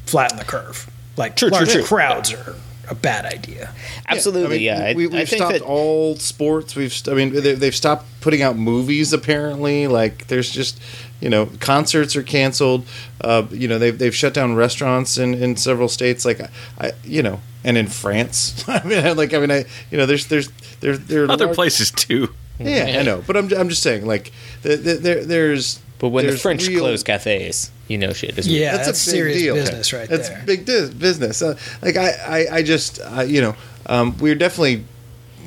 [0.05, 0.89] flatten the curve.
[1.17, 1.83] Like True, true, large true.
[1.83, 2.55] crowds are
[2.89, 3.73] a bad idea.
[4.09, 4.85] absolutely, yeah.
[4.87, 6.77] I, we, we've I think stopped that all sports.
[6.77, 9.13] We've, I mean, they, they've stopped putting out movies.
[9.13, 10.81] Apparently, like there's just,
[11.21, 12.87] you know, concerts are canceled.
[13.21, 16.25] Uh, you know, they've they've shut down restaurants in, in several states.
[16.25, 16.49] Like, I,
[16.79, 18.63] I you know, and in France.
[18.69, 20.49] I mean, like, I mean, I, you know, there's there's
[20.81, 22.29] there there are Other large- places too.
[22.59, 25.81] Yeah, I know, but I'm I'm just saying, like, the, the, there there's.
[25.99, 29.07] But when the there's French real- close cafes, you know, shit is Yeah, that's, that's,
[29.07, 29.55] a big serious deal.
[29.55, 30.43] business right that's there.
[30.47, 31.43] big di- business.
[31.43, 33.57] Uh, like I, I, I just, uh, you know,
[33.87, 34.85] um, we're definitely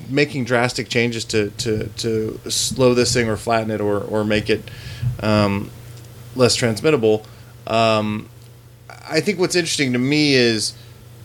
[0.09, 4.49] making drastic changes to, to, to slow this thing or flatten it or, or make
[4.49, 4.63] it
[5.21, 5.69] um,
[6.35, 7.25] less transmittable.
[7.67, 8.27] Um,
[9.07, 10.73] I think what's interesting to me is,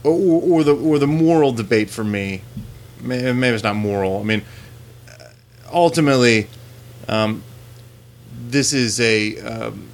[0.03, 2.43] or, or the or the moral debate for me.
[3.01, 4.21] Maybe it's not moral.
[4.21, 4.43] I mean,
[5.73, 6.49] ultimately,
[7.09, 7.43] um,
[8.55, 9.89] this is a um,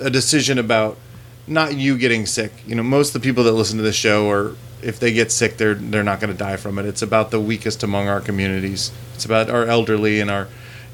[0.00, 0.98] a decision about
[1.46, 2.52] not you getting sick.
[2.66, 5.30] You know, most of the people that listen to this show are if they get
[5.32, 6.86] sick, they're they're not going to die from it.
[6.86, 8.90] It's about the weakest among our communities.
[9.14, 10.48] It's about our elderly and our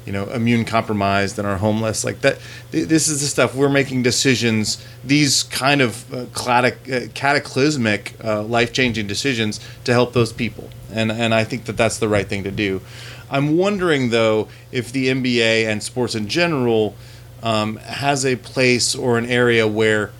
[0.05, 2.03] you know immune compromised and our homeless.
[2.05, 2.37] Like that.
[2.71, 4.77] th- This is the stuff we're making decisions.
[5.03, 6.71] These kind of uh, uh,
[7.13, 10.69] cataclysmic, uh, life changing decisions to help those people.
[10.93, 12.81] And and I think that that's the right thing to do.
[13.29, 16.95] I'm wondering though if the NBA and sports in general
[17.43, 20.11] um, has a place or an area where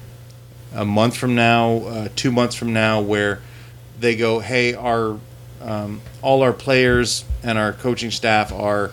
[0.73, 3.41] a month from now, uh, two months from now, where
[3.99, 5.17] they go, hey, our
[5.61, 8.91] um, all our players and our coaching staff are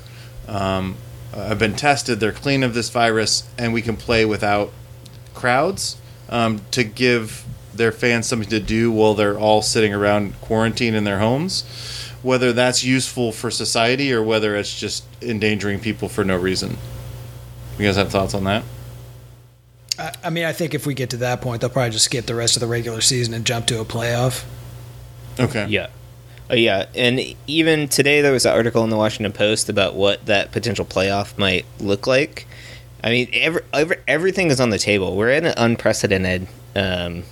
[0.48, 0.96] um,
[1.34, 2.20] have been tested.
[2.20, 4.72] They're clean of this virus, and we can play without
[5.34, 5.96] crowds
[6.28, 11.04] um, to give their fans something to do while they're all sitting around quarantine in
[11.04, 11.64] their homes.
[12.24, 16.78] Whether that's useful for society or whether it's just endangering people for no reason.
[17.78, 18.64] You guys have thoughts on that?
[19.98, 22.26] I, I mean, I think if we get to that point, they'll probably just skip
[22.26, 24.44] the rest of the regular season and jump to a playoff.
[25.38, 25.66] Okay.
[25.68, 25.88] Yeah.
[26.50, 26.86] Oh, yeah.
[26.94, 30.84] And even today, there was an article in the Washington Post about what that potential
[30.84, 32.46] playoff might look like.
[33.02, 35.16] I mean, every, every, everything is on the table.
[35.16, 37.24] We're in an unprecedented um,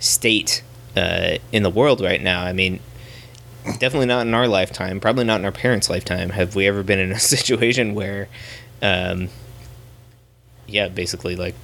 [0.00, 0.62] state
[0.96, 2.42] uh, in the world right now.
[2.42, 2.80] I mean,
[3.78, 6.98] definitely not in our lifetime, probably not in our parents' lifetime, have we ever been
[6.98, 8.28] in a situation where,
[8.82, 9.28] um,
[10.66, 11.54] yeah, basically, like,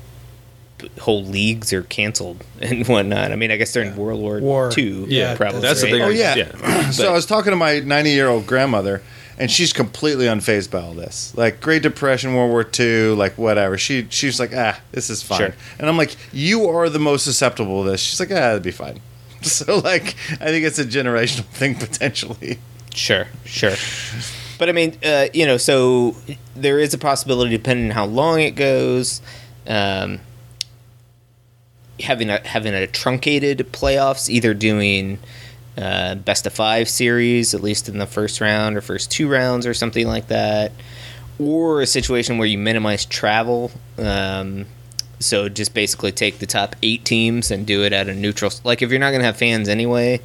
[1.00, 3.32] whole leagues are canceled and whatnot.
[3.32, 4.70] I mean, I guess during World War, War.
[4.76, 5.60] II, Yeah, probably.
[5.60, 6.02] That's the thing.
[6.02, 6.34] Oh yeah.
[6.34, 6.90] Yeah.
[6.90, 9.02] so I was talking to my 90 year old grandmother,
[9.38, 11.34] and she's completely unfazed by all this.
[11.36, 13.78] Like Great Depression, World War II, like whatever.
[13.78, 15.38] She she's like, ah, this is fine.
[15.38, 15.54] Sure.
[15.78, 18.00] And I'm like, you are the most susceptible to this.
[18.00, 19.00] She's like, ah, that'd be fine.
[19.54, 22.58] So like, I think it's a generational thing potentially.
[22.94, 23.74] Sure, sure.
[24.58, 26.16] But I mean, uh, you know, so
[26.54, 29.20] there is a possibility, depending on how long it goes,
[29.66, 30.20] um,
[32.00, 35.18] having a having a truncated playoffs, either doing
[35.76, 39.66] uh, best of five series, at least in the first round or first two rounds,
[39.66, 40.72] or something like that,
[41.38, 43.70] or a situation where you minimize travel.
[43.98, 44.66] Um,
[45.20, 48.50] so just basically take the top eight teams and do it at a neutral.
[48.64, 50.20] Like if you're not going to have fans anyway,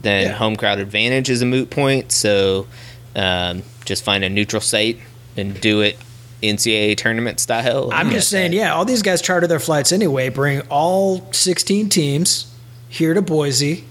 [0.00, 0.32] then Yeah.
[0.32, 2.10] home crowd advantage is a moot point.
[2.12, 2.66] So
[3.14, 4.98] um, just find a neutral site
[5.36, 5.98] and do it
[6.42, 7.90] NCAA tournament style.
[7.92, 10.28] I'm just saying, yeah, all these guys charter their flights anyway.
[10.28, 12.52] Bring all 16 teams
[12.88, 13.84] here to Boise.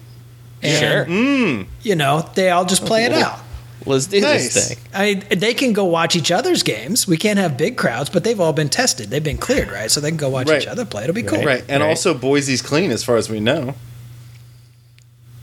[0.61, 1.03] Sure.
[1.03, 3.39] And, you know, they all just play it out.
[3.85, 4.53] Let's do Nice.
[4.53, 4.77] this thing.
[4.93, 7.07] I mean, they can go watch each other's games.
[7.07, 9.09] We can't have big crowds, but they've all been tested.
[9.09, 9.89] They've been cleared, right?
[9.89, 10.61] So they can go watch Right.
[10.61, 11.03] each other play.
[11.03, 11.43] It'll be cool.
[11.43, 11.63] Right.
[11.67, 11.89] And Right.
[11.89, 13.73] also Boise's clean as far as we know.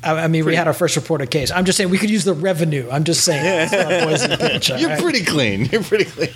[0.04, 1.50] I, I mean, we had our first reported case.
[1.50, 2.88] I'm just saying we could use the revenue.
[2.90, 3.68] I'm just saying.
[3.70, 5.02] for our Boise pitch, You're right?
[5.02, 5.64] pretty clean.
[5.66, 6.30] You're pretty clean.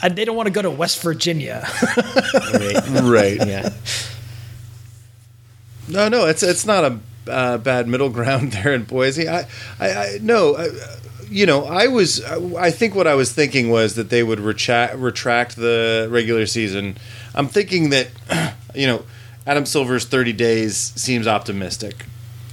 [0.00, 1.66] I, they don't want to go to West Virginia.
[3.02, 3.44] right.
[3.44, 3.70] Yeah.
[5.88, 9.28] No, no, it's it's not a uh, bad middle ground there in Boise.
[9.28, 9.46] I,
[9.78, 10.68] I, I no, I,
[11.28, 14.96] you know, I was, I think what I was thinking was that they would retract
[14.96, 16.96] retract the regular season.
[17.34, 18.08] I'm thinking that,
[18.74, 19.04] you know,
[19.46, 22.06] Adam Silver's 30 days seems optimistic,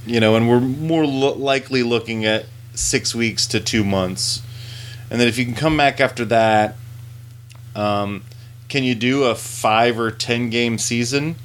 [0.06, 4.42] you know, and we're more lo- likely looking at six weeks to two months,
[5.10, 6.76] and then if you can come back after that,
[7.76, 8.24] um,
[8.68, 11.36] can you do a five or ten game season?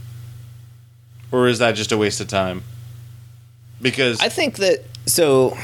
[1.32, 2.64] or is that just a waste of time?
[3.82, 5.58] Because I think that so.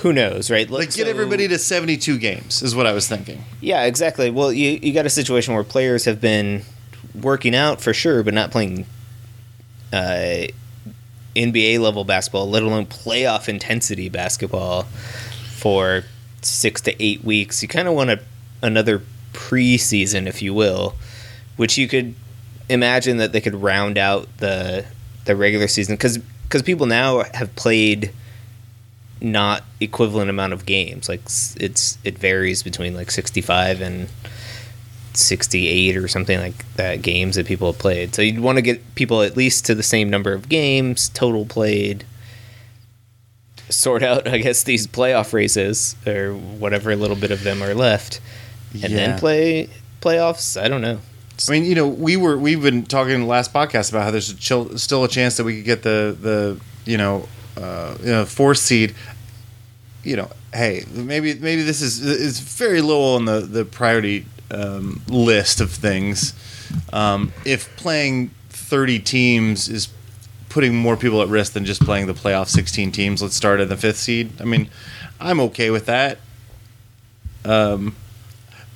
[0.00, 0.68] Who knows, right?
[0.70, 3.44] like get So- everybody to seventy two games is what I was thinking.
[3.60, 4.30] Yeah, exactly.
[4.30, 6.62] Well, you you got a situation where players have been
[7.20, 8.86] working out for sure, but not playing
[9.92, 10.46] uh,
[11.34, 14.82] NBA level basketball, let alone playoff intensity basketball
[15.56, 16.04] for
[16.42, 17.62] six to eight weeks.
[17.62, 18.20] You kind of want a,
[18.62, 20.94] another preseason, if you will,
[21.56, 22.14] which you could
[22.68, 24.84] imagine that they could round out the
[25.24, 26.18] the regular season because
[26.62, 28.12] people now have played
[29.20, 31.08] not equivalent amount of games.
[31.08, 34.08] Like it's it varies between like 65 and
[35.14, 38.14] 68 or something like that games that people have played.
[38.14, 41.46] So you'd want to get people at least to the same number of games total
[41.46, 42.04] played.
[43.68, 48.20] Sort out, I guess, these playoff races or whatever little bit of them are left,
[48.72, 48.88] and Yeah.
[48.96, 49.68] then play
[50.00, 50.60] playoffs.
[50.60, 51.00] I don't know.
[51.48, 54.10] I mean, you know, we were we've been talking in the last podcast about how
[54.10, 57.96] there's a chil- still a chance that we could get the the you know uh,
[58.00, 58.94] you know fourth seed.
[60.02, 65.02] You know, hey, maybe maybe this is is very low on the the priority um,
[65.08, 66.32] list of things.
[66.92, 69.88] Um, if playing thirty teams is
[70.48, 73.68] putting more people at risk than just playing the playoff sixteen teams, let's start at
[73.68, 74.40] the fifth seed.
[74.40, 74.70] I mean,
[75.20, 76.18] I'm okay with that.
[77.44, 77.94] Um,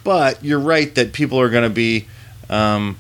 [0.04, 2.06] but you're right that people are going to be
[2.50, 2.98] um,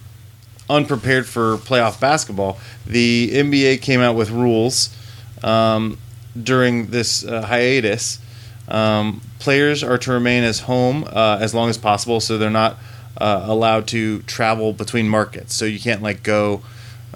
[0.70, 2.58] unprepared for playoff basketball.
[2.86, 4.96] The NBA came out with rules
[5.42, 5.98] um,
[6.40, 8.18] during this uh, hiatus.
[8.68, 12.78] Um, players are to remain as home uh, as long as possible, so they're not
[13.18, 15.54] uh, allowed to travel between markets.
[15.54, 16.62] So you can't like go.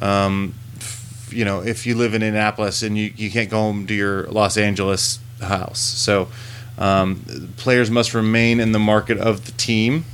[0.03, 3.87] Um, f- you know, if you live in Indianapolis and you, you can't go home
[3.87, 6.29] to your Los Angeles house, so
[6.77, 10.05] um, players must remain in the market of the team.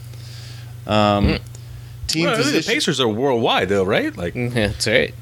[0.86, 1.38] Um,
[2.12, 2.72] team Well, I think the.
[2.72, 4.14] Pacers are worldwide, though, right?
[4.16, 5.14] Like, Yeah, that's right.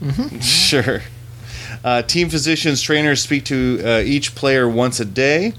[0.42, 1.02] Sure.
[1.84, 5.52] Uh, team physicians, trainers speak to uh, each player once a day,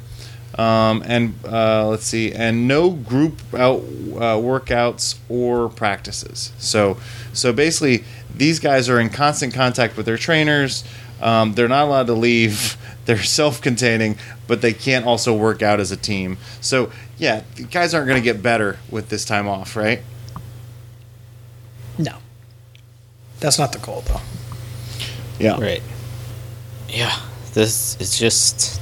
[0.57, 6.51] um, and uh, let's see, and no group out uh, workouts or practices.
[6.57, 6.97] So,
[7.31, 8.03] so basically,
[8.35, 10.83] these guys are in constant contact with their trainers.
[11.21, 12.75] Um, they're not allowed to leave.
[13.05, 16.37] They're self-containing, but they can't also work out as a team.
[16.61, 20.01] So, yeah, the guys aren't going to get better with this time off, right?
[21.99, 22.17] No.
[23.39, 24.21] That's not the goal, though.
[25.39, 25.59] Yeah.
[25.61, 25.83] Right.
[26.89, 27.15] Yeah.
[27.53, 28.81] This is just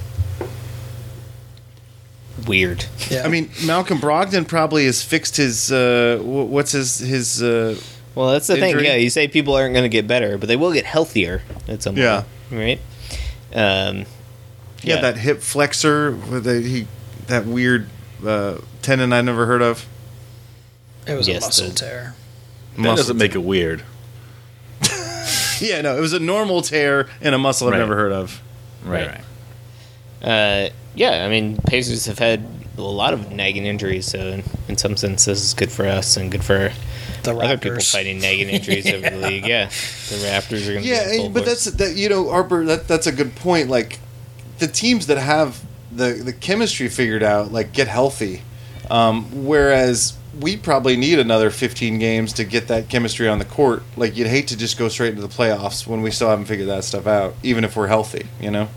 [2.47, 2.85] weird.
[3.09, 3.23] Yeah.
[3.25, 7.79] I mean, Malcolm Brogdon probably has fixed his uh, what's his his uh,
[8.15, 8.83] Well, that's the Injury?
[8.83, 8.91] thing.
[8.91, 11.81] Yeah, you say people aren't going to get better, but they will get healthier at
[11.83, 12.03] some point.
[12.03, 12.23] Yeah.
[12.51, 12.79] Right.
[13.53, 14.05] Um,
[14.81, 16.87] he had that hip flexor with the, he
[17.27, 17.89] that weird
[18.25, 19.85] uh, tendon I never heard of.
[21.07, 22.15] it was yes, a muscle the- tear.
[22.77, 23.83] That Muscle doesn't make it weird.
[25.59, 27.79] Yeah, no, it was a normal tear in a muscle I've Right.
[27.79, 28.41] never heard of.
[28.85, 29.07] Right.
[29.07, 29.21] Right.
[30.21, 32.45] Uh, yeah, I mean, Pacers have had
[32.77, 36.15] a lot of nagging injuries, so in, in some sense, this is good for us
[36.15, 36.71] and good for
[37.23, 37.91] The other people Raptors.
[37.91, 39.47] fighting nagging injuries over the league.
[39.47, 41.63] Yeah, the Raptors are going to Yeah, be and- but force.
[41.65, 42.63] that's that you know, Arbor.
[42.65, 43.67] That that's a good point.
[43.67, 43.97] Like
[44.59, 45.59] the teams that have
[45.91, 48.43] the the chemistry figured out, like get healthy,
[48.91, 53.83] um, whereas we probably need another 15 games to get that chemistry on the court.
[53.95, 56.67] Like you'd hate to just go straight into the playoffs when we still haven't figured
[56.69, 58.27] that stuff out, even if we're healthy.
[58.39, 58.69] You know.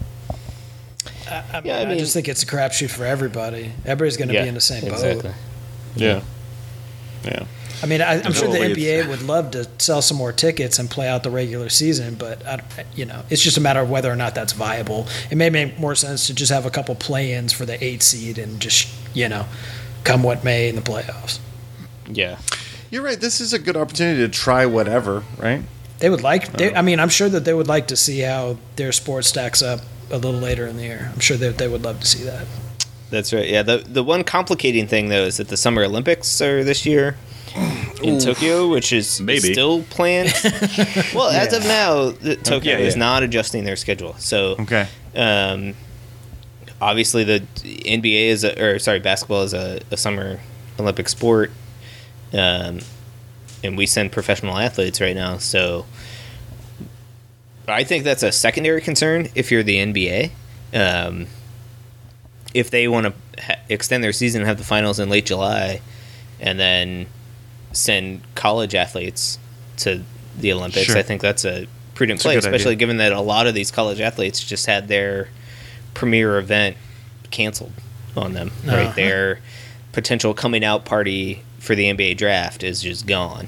[1.28, 3.72] I, I, mean, Yeah, I I, just think it's a crapshoot for everybody.
[3.84, 5.30] Everybody's going to yeah, be in the same exactly.
[5.30, 5.38] boat.
[5.96, 6.22] Yeah.
[7.24, 7.46] Yeah.
[7.82, 10.90] I mean, I, I'm sure the NBA would love to sell some more tickets and
[10.90, 12.60] play out the regular season, but I,
[12.94, 15.06] you know, it's just a matter of whether or not that's viable.
[15.30, 18.36] It may make more sense to just have a couple play-ins for the eight seed
[18.36, 19.46] and just you know,
[20.04, 21.38] come what may in the playoffs.
[22.12, 22.38] Yeah.
[22.90, 23.20] You're right.
[23.20, 25.62] This is a good opportunity to try whatever, right?
[25.98, 26.52] They would like.
[26.52, 29.62] They, I mean, I'm sure that they would like to see how their sport stacks
[29.62, 31.10] up a little later in the year.
[31.12, 32.46] I'm sure that they would love to see that.
[33.10, 33.48] That's right.
[33.48, 33.62] Yeah.
[33.62, 37.16] The the one complicating thing though is that the Summer Olympics are this year
[38.02, 39.52] in Tokyo, which is Maybe.
[39.52, 40.32] still planned.
[41.14, 43.00] well, as of now, the, Tokyo Yeah, is yeah.
[43.00, 44.14] not adjusting their schedule.
[44.18, 44.86] So, Okay.
[45.16, 45.74] um,
[46.80, 50.38] obviously, the NBA is a, or sorry, basketball is a, a Summer
[50.78, 51.50] Olympic sport,
[52.32, 52.80] um,
[53.62, 55.38] and we send professional athletes right now.
[55.38, 55.86] So,
[57.68, 60.30] I think that's a secondary concern if you're the NBA.
[60.74, 61.26] Um,
[62.54, 65.80] if they want to ha- extend their season and have the finals in late July,
[66.40, 67.06] and then
[67.72, 69.38] send college athletes
[69.78, 70.02] to
[70.36, 70.96] the Olympics, Sure.
[70.96, 72.78] I think that's a prudent a play, good especially idea.
[72.78, 75.28] given that a lot of these college athletes just had their
[75.94, 76.76] premier event
[77.30, 77.72] canceled
[78.16, 78.50] on them.
[78.66, 78.76] Uh-huh.
[78.76, 79.38] Right, their
[79.92, 83.46] potential coming out party for the NBA draft is just gone.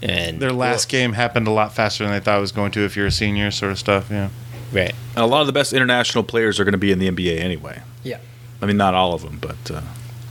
[0.00, 2.80] And Their last game happened a lot faster than they thought it was going to.
[2.84, 4.08] If you're a senior, sort of stuff.
[4.10, 4.28] Yeah.
[4.72, 7.10] right, And a lot of the best international players are going to be in the
[7.10, 7.80] NBA anyway.
[8.04, 8.18] Yeah.
[8.62, 9.80] I mean, not all of them, but uh,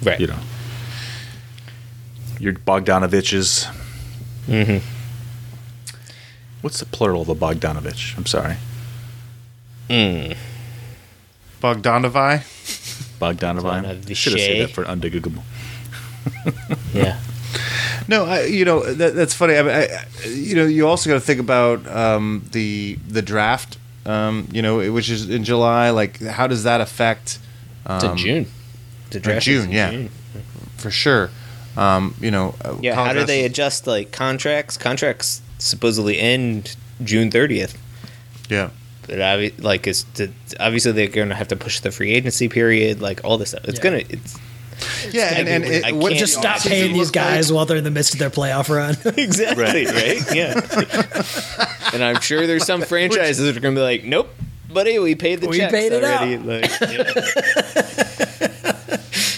[0.03, 0.39] right, you know,
[2.39, 3.65] your Bogdanoviches.
[4.45, 4.77] hmm
[6.61, 8.15] What's the plural of a Bogdanovich?
[8.17, 8.55] I'm sorry,
[9.89, 10.37] Mm.
[11.61, 12.39] Bogdanovi.
[13.19, 14.15] Bogdanovi.
[14.15, 15.43] Should have said that for undiggable.
[16.93, 17.19] Yeah,
[18.07, 19.55] No, I, you know that, that's funny.
[19.57, 23.21] I, mean, I, I- you know, you also got to think about um, the the
[23.21, 23.77] draft.
[24.05, 25.89] Um, you know, which is in July.
[25.91, 27.39] Like, how does that affect?
[27.85, 28.45] Um, it's in June.
[29.11, 29.91] The draft is June, in yeah.
[29.91, 30.09] June.
[30.77, 31.29] for sure.
[31.77, 34.77] Um, you know, uh, Yeah, how do they adjust like contracts?
[34.77, 37.77] Contracts supposedly end June thirtieth.
[38.49, 38.69] Yeah,
[39.07, 40.29] But obvi- like, is to,
[40.59, 43.63] obviously they're going to have to push the free agency period, like all this stuff.
[43.65, 43.83] It's Yeah.
[43.83, 44.37] gonna, it's
[45.11, 47.25] yeah, and, and it, I what Just stop paying these look like?
[47.25, 48.95] guys while they're in the midst of their playoff run.
[49.17, 50.35] exactly right.
[50.35, 50.59] Yeah,
[51.93, 54.29] and I'm sure there's some franchises that are going to be like, nope,
[54.73, 56.35] buddy, we paid the We checks paid it already.
[56.35, 56.45] out.
[56.45, 56.71] Like,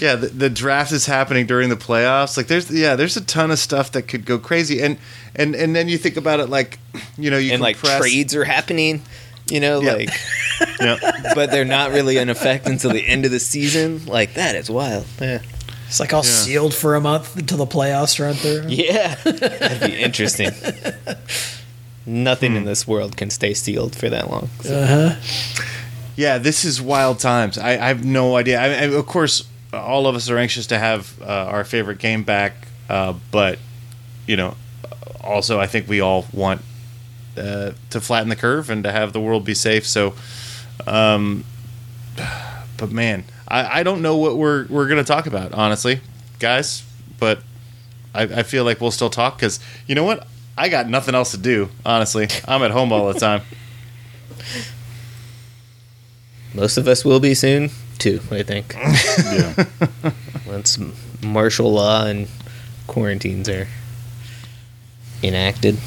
[0.00, 2.36] yeah, the, the draft is happening during the playoffs.
[2.36, 4.98] Like, there's yeah, there's a ton of stuff that could go crazy, and
[5.34, 6.78] and and then you think about it like,
[7.18, 9.02] you know, you and like trades are happening.
[9.50, 9.92] You know, Yeah.
[9.94, 10.10] like,
[10.80, 10.98] Yeah.
[11.34, 14.04] but they're not really in effect until the end of the season.
[14.06, 15.06] Like that is wild.
[15.20, 15.40] Yeah.
[15.86, 16.30] It's like all Yeah.
[16.30, 18.64] sealed for a month until the playoffs run through.
[18.68, 20.50] Yeah, that'd be interesting.
[22.04, 22.58] Nothing Hmm.
[22.58, 24.48] in this world can stay sealed for that long.
[24.62, 25.14] So- Uh huh.
[26.16, 27.58] Yeah, this is wild times.
[27.58, 28.58] I, I have no idea.
[28.60, 32.22] I, I, of course, all of us are anxious to have uh, our favorite game
[32.22, 32.54] back,
[32.88, 33.58] uh, but
[34.26, 34.54] you know,
[35.20, 36.62] also I think we all want
[37.36, 39.86] uh, to flatten the curve and to have the world be safe.
[39.86, 40.14] So,
[40.86, 41.44] um,
[42.76, 46.00] but man, I, I don't know what we're we're gonna talk about, honestly,
[46.38, 46.82] guys.
[47.18, 47.40] But
[48.14, 50.26] I, I feel like we'll still talk because you know what?
[50.58, 51.68] I got nothing else to do.
[51.84, 53.42] Honestly, I'm at home all the time.
[56.54, 58.20] Most of us will be soon too.
[58.30, 59.64] I think Yeah.
[60.46, 60.78] once
[61.22, 62.28] martial law and
[62.86, 63.68] quarantines are
[65.22, 65.78] enacted.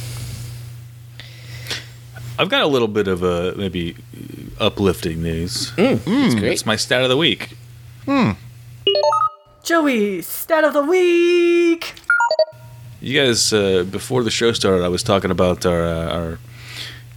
[2.39, 3.97] I've got a little bit of a maybe
[4.61, 5.73] uplifting news.
[5.77, 6.53] It's great.
[6.53, 7.57] It's my stat of the week.
[9.65, 11.93] Joey, stat of the week.
[13.01, 16.39] You guys, uh, before the show started, I was talking about our uh, our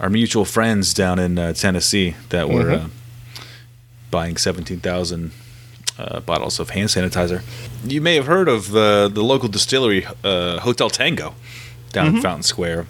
[0.01, 2.87] our mutual friends down in uh, Tennessee that were uh,
[4.11, 5.31] buying seventeen thousand
[5.99, 7.43] uh, bottles of hand sanitizer.
[7.85, 11.37] You may have heard of the the local distillery, uh, Hotel Tango,
[11.93, 12.87] down in Fountain Square.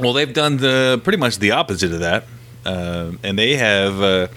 [0.00, 2.24] Well, they've done the pretty much the opposite of that,
[2.64, 4.28] uh, and they have uh,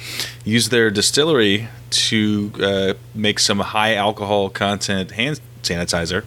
[0.44, 6.24] used their distillery to uh, make some high alcohol content hand sanitizer,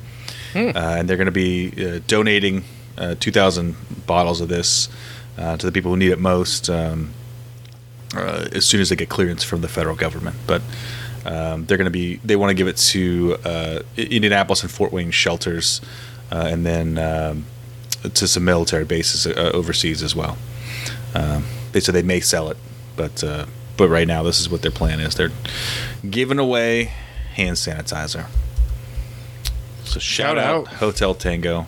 [0.55, 2.65] uh, and they're going to be uh, donating
[2.97, 3.77] uh, 2,000
[4.07, 4.89] bottles of this
[5.37, 7.13] uh, to the people who need it most um,
[8.15, 10.37] uh, as soon as they get clearance from the federal government.
[10.47, 10.63] But
[11.27, 14.93] um, they're going to be they want to give it to uh, Indianapolis and Fort
[14.93, 15.81] Wayne shelters,
[16.31, 17.45] uh, and then um,
[18.11, 20.37] to some military bases uh, overseas as well.
[21.15, 22.57] Um, they said they may sell it,
[22.97, 23.47] but uh,
[23.77, 25.15] but right now this is what their plan is.
[25.15, 25.31] They're
[26.09, 26.93] giving away
[27.35, 28.27] hand sanitizer.
[29.85, 30.69] So shout, Shout out out.
[30.75, 31.67] Hotel Tango.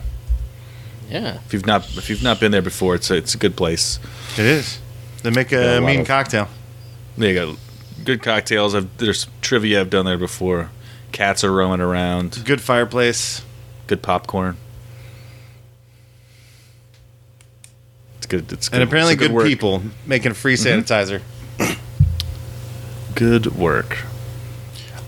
[1.09, 1.39] Yeah.
[1.45, 3.99] If you've not if you've not been there before, it's a, it's a good place.
[4.37, 4.79] It is.
[5.23, 6.47] They make Yeah, a, a mean of- cocktail.
[7.17, 7.57] They got
[8.05, 8.73] good cocktails.
[8.75, 10.69] I've, there's trivia I've done there before.
[11.11, 12.41] Cats are roaming around.
[12.45, 13.43] Good fireplace.
[13.87, 14.55] Good popcorn.
[18.29, 18.51] Good.
[18.53, 18.79] It's good.
[18.81, 19.45] And apparently it's a good, work.
[19.45, 21.21] people making free sanitizer.
[23.15, 23.97] Good work.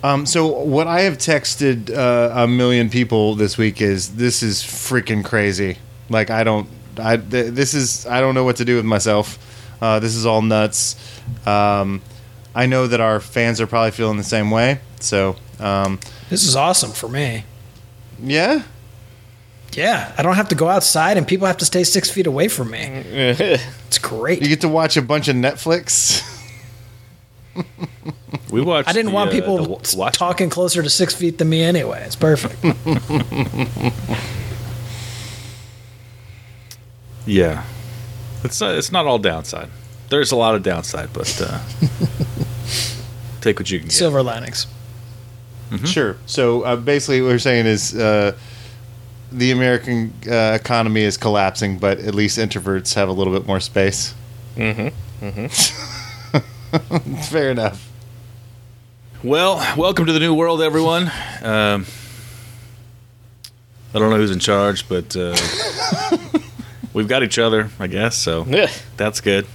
[0.04, 4.62] Um, so what I have texted uh, a million people this week is this is
[4.62, 5.78] freaking crazy.
[6.10, 6.68] Like I don't,
[6.98, 9.38] I th- this is I don't know what to do with myself.
[9.82, 10.96] Uh, this is all nuts.
[11.46, 12.02] Um,
[12.54, 14.80] I know that our fans are probably feeling the same way.
[15.00, 16.00] So um,
[16.30, 17.46] This is awesome for me.
[18.22, 18.64] yeah,
[19.74, 22.48] Yeah, I don't have to go outside and people have to stay six feet away
[22.48, 22.80] from me.
[23.88, 24.42] It's great.
[24.42, 26.22] you get to watch a bunch of Netflix.
[28.50, 28.88] We watched.
[28.88, 31.62] I didn't the, want uh, people the wa- talking closer to six feet than me
[31.62, 32.04] anyway.
[32.06, 32.56] It's perfect.
[37.26, 37.64] Yeah,
[38.44, 39.70] it's not, it's not all downside.
[40.10, 41.60] There's a lot of downside, but uh,
[43.42, 43.94] take what you can get.
[43.94, 44.68] Silver linings.
[45.86, 46.18] Sure.
[46.26, 48.36] So uh, basically, what we're saying is uh,
[49.32, 53.60] the American uh, economy is collapsing, but at least introverts have a little bit more
[53.60, 54.14] space.
[54.56, 55.26] Mm-hmm.
[55.26, 57.16] Mm-hmm.
[57.24, 57.88] Fair enough.
[59.24, 61.04] Well, welcome to the new world, everyone.
[61.44, 61.86] Um,
[63.94, 65.36] I don't know who's in charge, but uh,
[66.94, 68.18] we've got each other, I guess.
[68.18, 68.70] So Yeah.
[68.98, 69.46] that's good.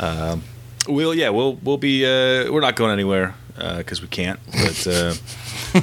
[0.00, 0.42] Um,
[0.88, 5.14] we'll yeah, we'll we'll be uh, we're not going anywhere because we can't, but uh,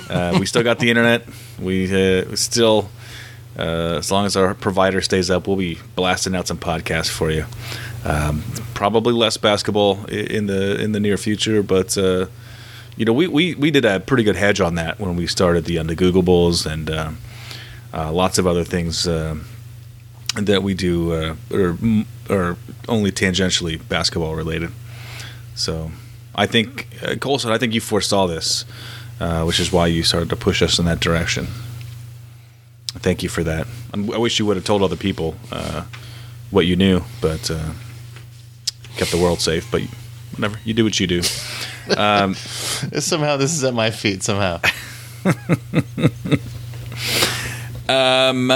[0.09, 1.24] uh, we still got the internet.
[1.62, 2.89] We uh, still.
[3.59, 7.30] Uh, as long as our provider stays up, we'll be blasting out some podcasts for
[7.30, 7.45] you.
[8.05, 8.43] Um,
[8.74, 12.28] probably less basketball in the in the near future, but uh,
[12.95, 15.66] you know we, we, we did a pretty good hedge on that when we started
[15.66, 17.18] the under Undegoogleables and um
[17.93, 19.45] uh, lots of other things um
[20.36, 21.78] that we do uh, are,
[22.30, 22.57] are
[22.88, 24.72] only tangentially basketball related.
[25.55, 25.91] So
[26.34, 28.64] I think uh, Colson, I think you foresaw this,
[29.22, 31.47] uh, which is why you started to push us in that direction.
[32.99, 33.67] Thank you for that.
[33.93, 35.84] I'm- wish you would have told other people uh,
[36.49, 37.72] what you knew, but uh,
[38.97, 39.69] kept the world safe.
[39.72, 39.84] But
[40.36, 41.22] whatever, you do what you do.
[42.99, 44.24] Somehow this is at my feet.
[44.24, 44.59] Somehow.
[47.89, 48.51] Um,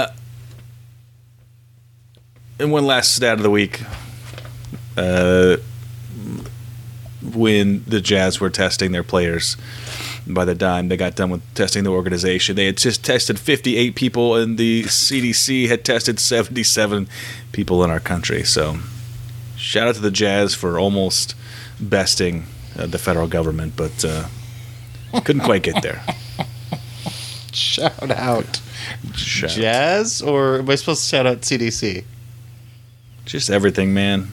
[2.58, 3.82] and one last stat of the week.
[4.96, 5.58] Uh,
[7.22, 9.58] when the Jazz were testing their players,
[10.26, 13.94] by the time they got done with testing the organization, they had just tested 58
[13.94, 17.08] people, and the CDC had tested 77
[17.52, 18.42] people in our country.
[18.42, 18.78] So,
[19.56, 21.34] shout out to the Jazz for almost
[21.78, 22.44] besting
[22.78, 24.26] uh, the federal government, but uh,
[25.24, 26.02] couldn't quite get there.
[27.52, 28.60] Shout out.
[29.14, 29.56] Shout out.
[29.56, 32.04] Jazz, or am I supposed to shout out CDC?
[33.24, 34.28] Just everything, man.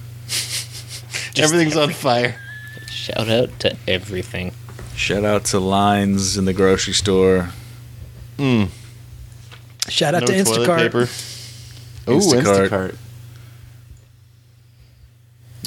[1.37, 2.35] Everything's on fire.
[2.89, 4.51] Shout out to everything.
[4.95, 7.49] Shout out to lines in the grocery store.
[9.89, 10.77] Shout out no to Instacart.
[10.77, 11.01] paper.
[12.11, 12.69] Ooh, Instacart.
[12.69, 12.95] Instacart.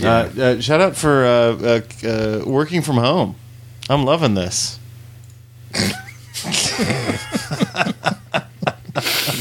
[0.02, 3.36] Uh, uh, shout out for uh, uh, uh, working from home.
[3.88, 4.78] I'm loving this.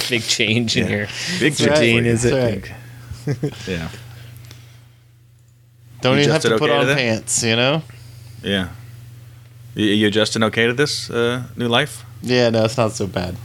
[0.09, 1.07] big change in your
[1.39, 2.05] Big right.
[2.05, 2.31] is it?
[3.25, 3.67] That's right.
[3.67, 3.89] Yeah.
[6.01, 7.81] Don't You even have to put okay on pants, you know?
[8.43, 8.69] Yeah.
[9.75, 12.05] You, you adjusting okay to this uh, new life?
[12.21, 13.35] Yeah, no, it's not so bad.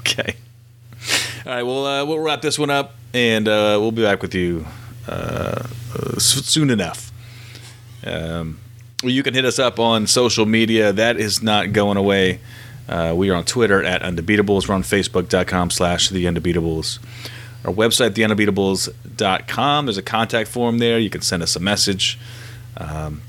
[0.00, 0.36] Okay.
[1.44, 1.62] All right.
[1.62, 4.64] Well, uh, we'll wrap this one up, and uh, we'll be back with you
[5.06, 7.12] uh, uh, soon enough.
[8.06, 8.60] Um,
[9.02, 10.92] you can hit us up on social media.
[10.92, 12.40] That is not going away.
[12.88, 14.68] Uh, we are on Twitter at Undebeatables.
[14.68, 16.98] We're on Facebook.com slash The Undebeatables.
[17.64, 19.86] Our website, TheUndebeatables.com.
[19.86, 20.98] There's a contact form there.
[20.98, 22.18] You can send us a message.
[22.76, 23.20] Um,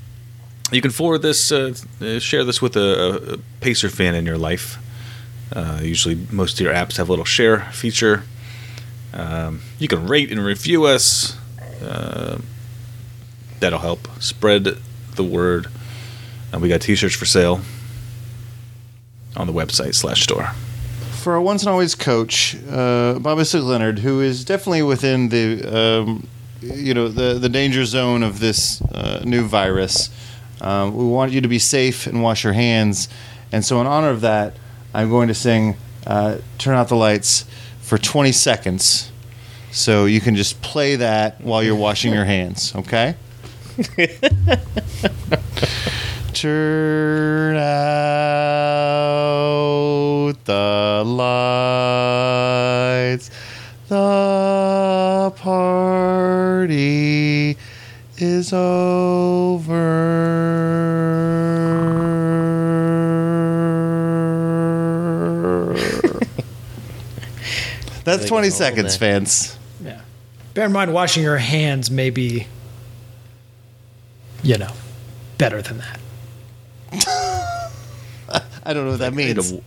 [0.70, 4.38] you can forward this, uh, uh, share this with a, a Pacer fan in your
[4.38, 4.78] life.
[5.52, 8.24] Uh, usually, most of your apps have a little share feature.
[9.12, 11.36] Um, you can rate and review us.
[11.82, 12.38] Uh,
[13.58, 14.76] that'll help spread
[15.16, 15.66] the word.
[16.52, 17.60] And we got T-shirts for sale
[19.36, 20.52] on the website slash store.
[21.12, 26.02] For our once and always coach, uh, Bobby Slick Leonard, who is definitely within the
[26.02, 26.26] um,
[26.62, 30.10] you know the the danger zone of this uh, new virus,
[30.60, 33.08] um, we want you to be safe and wash your hands.
[33.52, 34.54] And so, in honor of that,
[34.94, 37.44] I'm going to sing uh, "Turn Out the Lights"
[37.80, 39.10] for 20 seconds.
[39.72, 42.74] So you can just play that while you're washing your hands.
[42.74, 43.14] Okay.
[46.32, 47.70] Turn out
[50.44, 51.02] the
[53.06, 53.30] lights.
[53.88, 56.70] The party
[58.22, 60.10] is over.
[68.04, 69.10] That's 20 seconds, there.
[69.20, 69.56] fans.
[69.84, 70.00] Yeah.
[70.54, 72.46] Bear in mind, washing your hands may be,
[74.42, 74.72] you know,
[75.38, 76.00] better than that.
[78.64, 79.52] I don't know what that I need means.
[79.52, 79.62] to-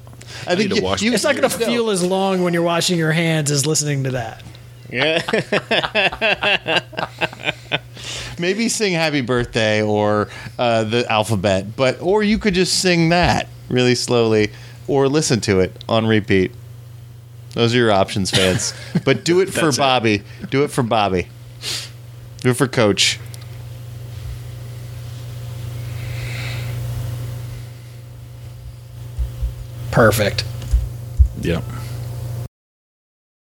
[0.46, 2.44] I think need to you- wash you- my It's not going to feel as long
[2.44, 4.44] when you're washing your hands as listening to that.
[4.92, 5.22] Yeah.
[8.40, 13.48] maybe sing happy birthday or uh, the alphabet but or you could just sing that
[13.70, 14.52] really slowly
[14.88, 16.52] or listen to it on repeat
[17.54, 18.74] those are your options fans
[19.06, 19.80] but do it for That's it.
[19.80, 21.28] bobby do it for bobby
[22.42, 23.20] do it for coach
[29.92, 30.44] Perfect.
[31.42, 31.64] Yep.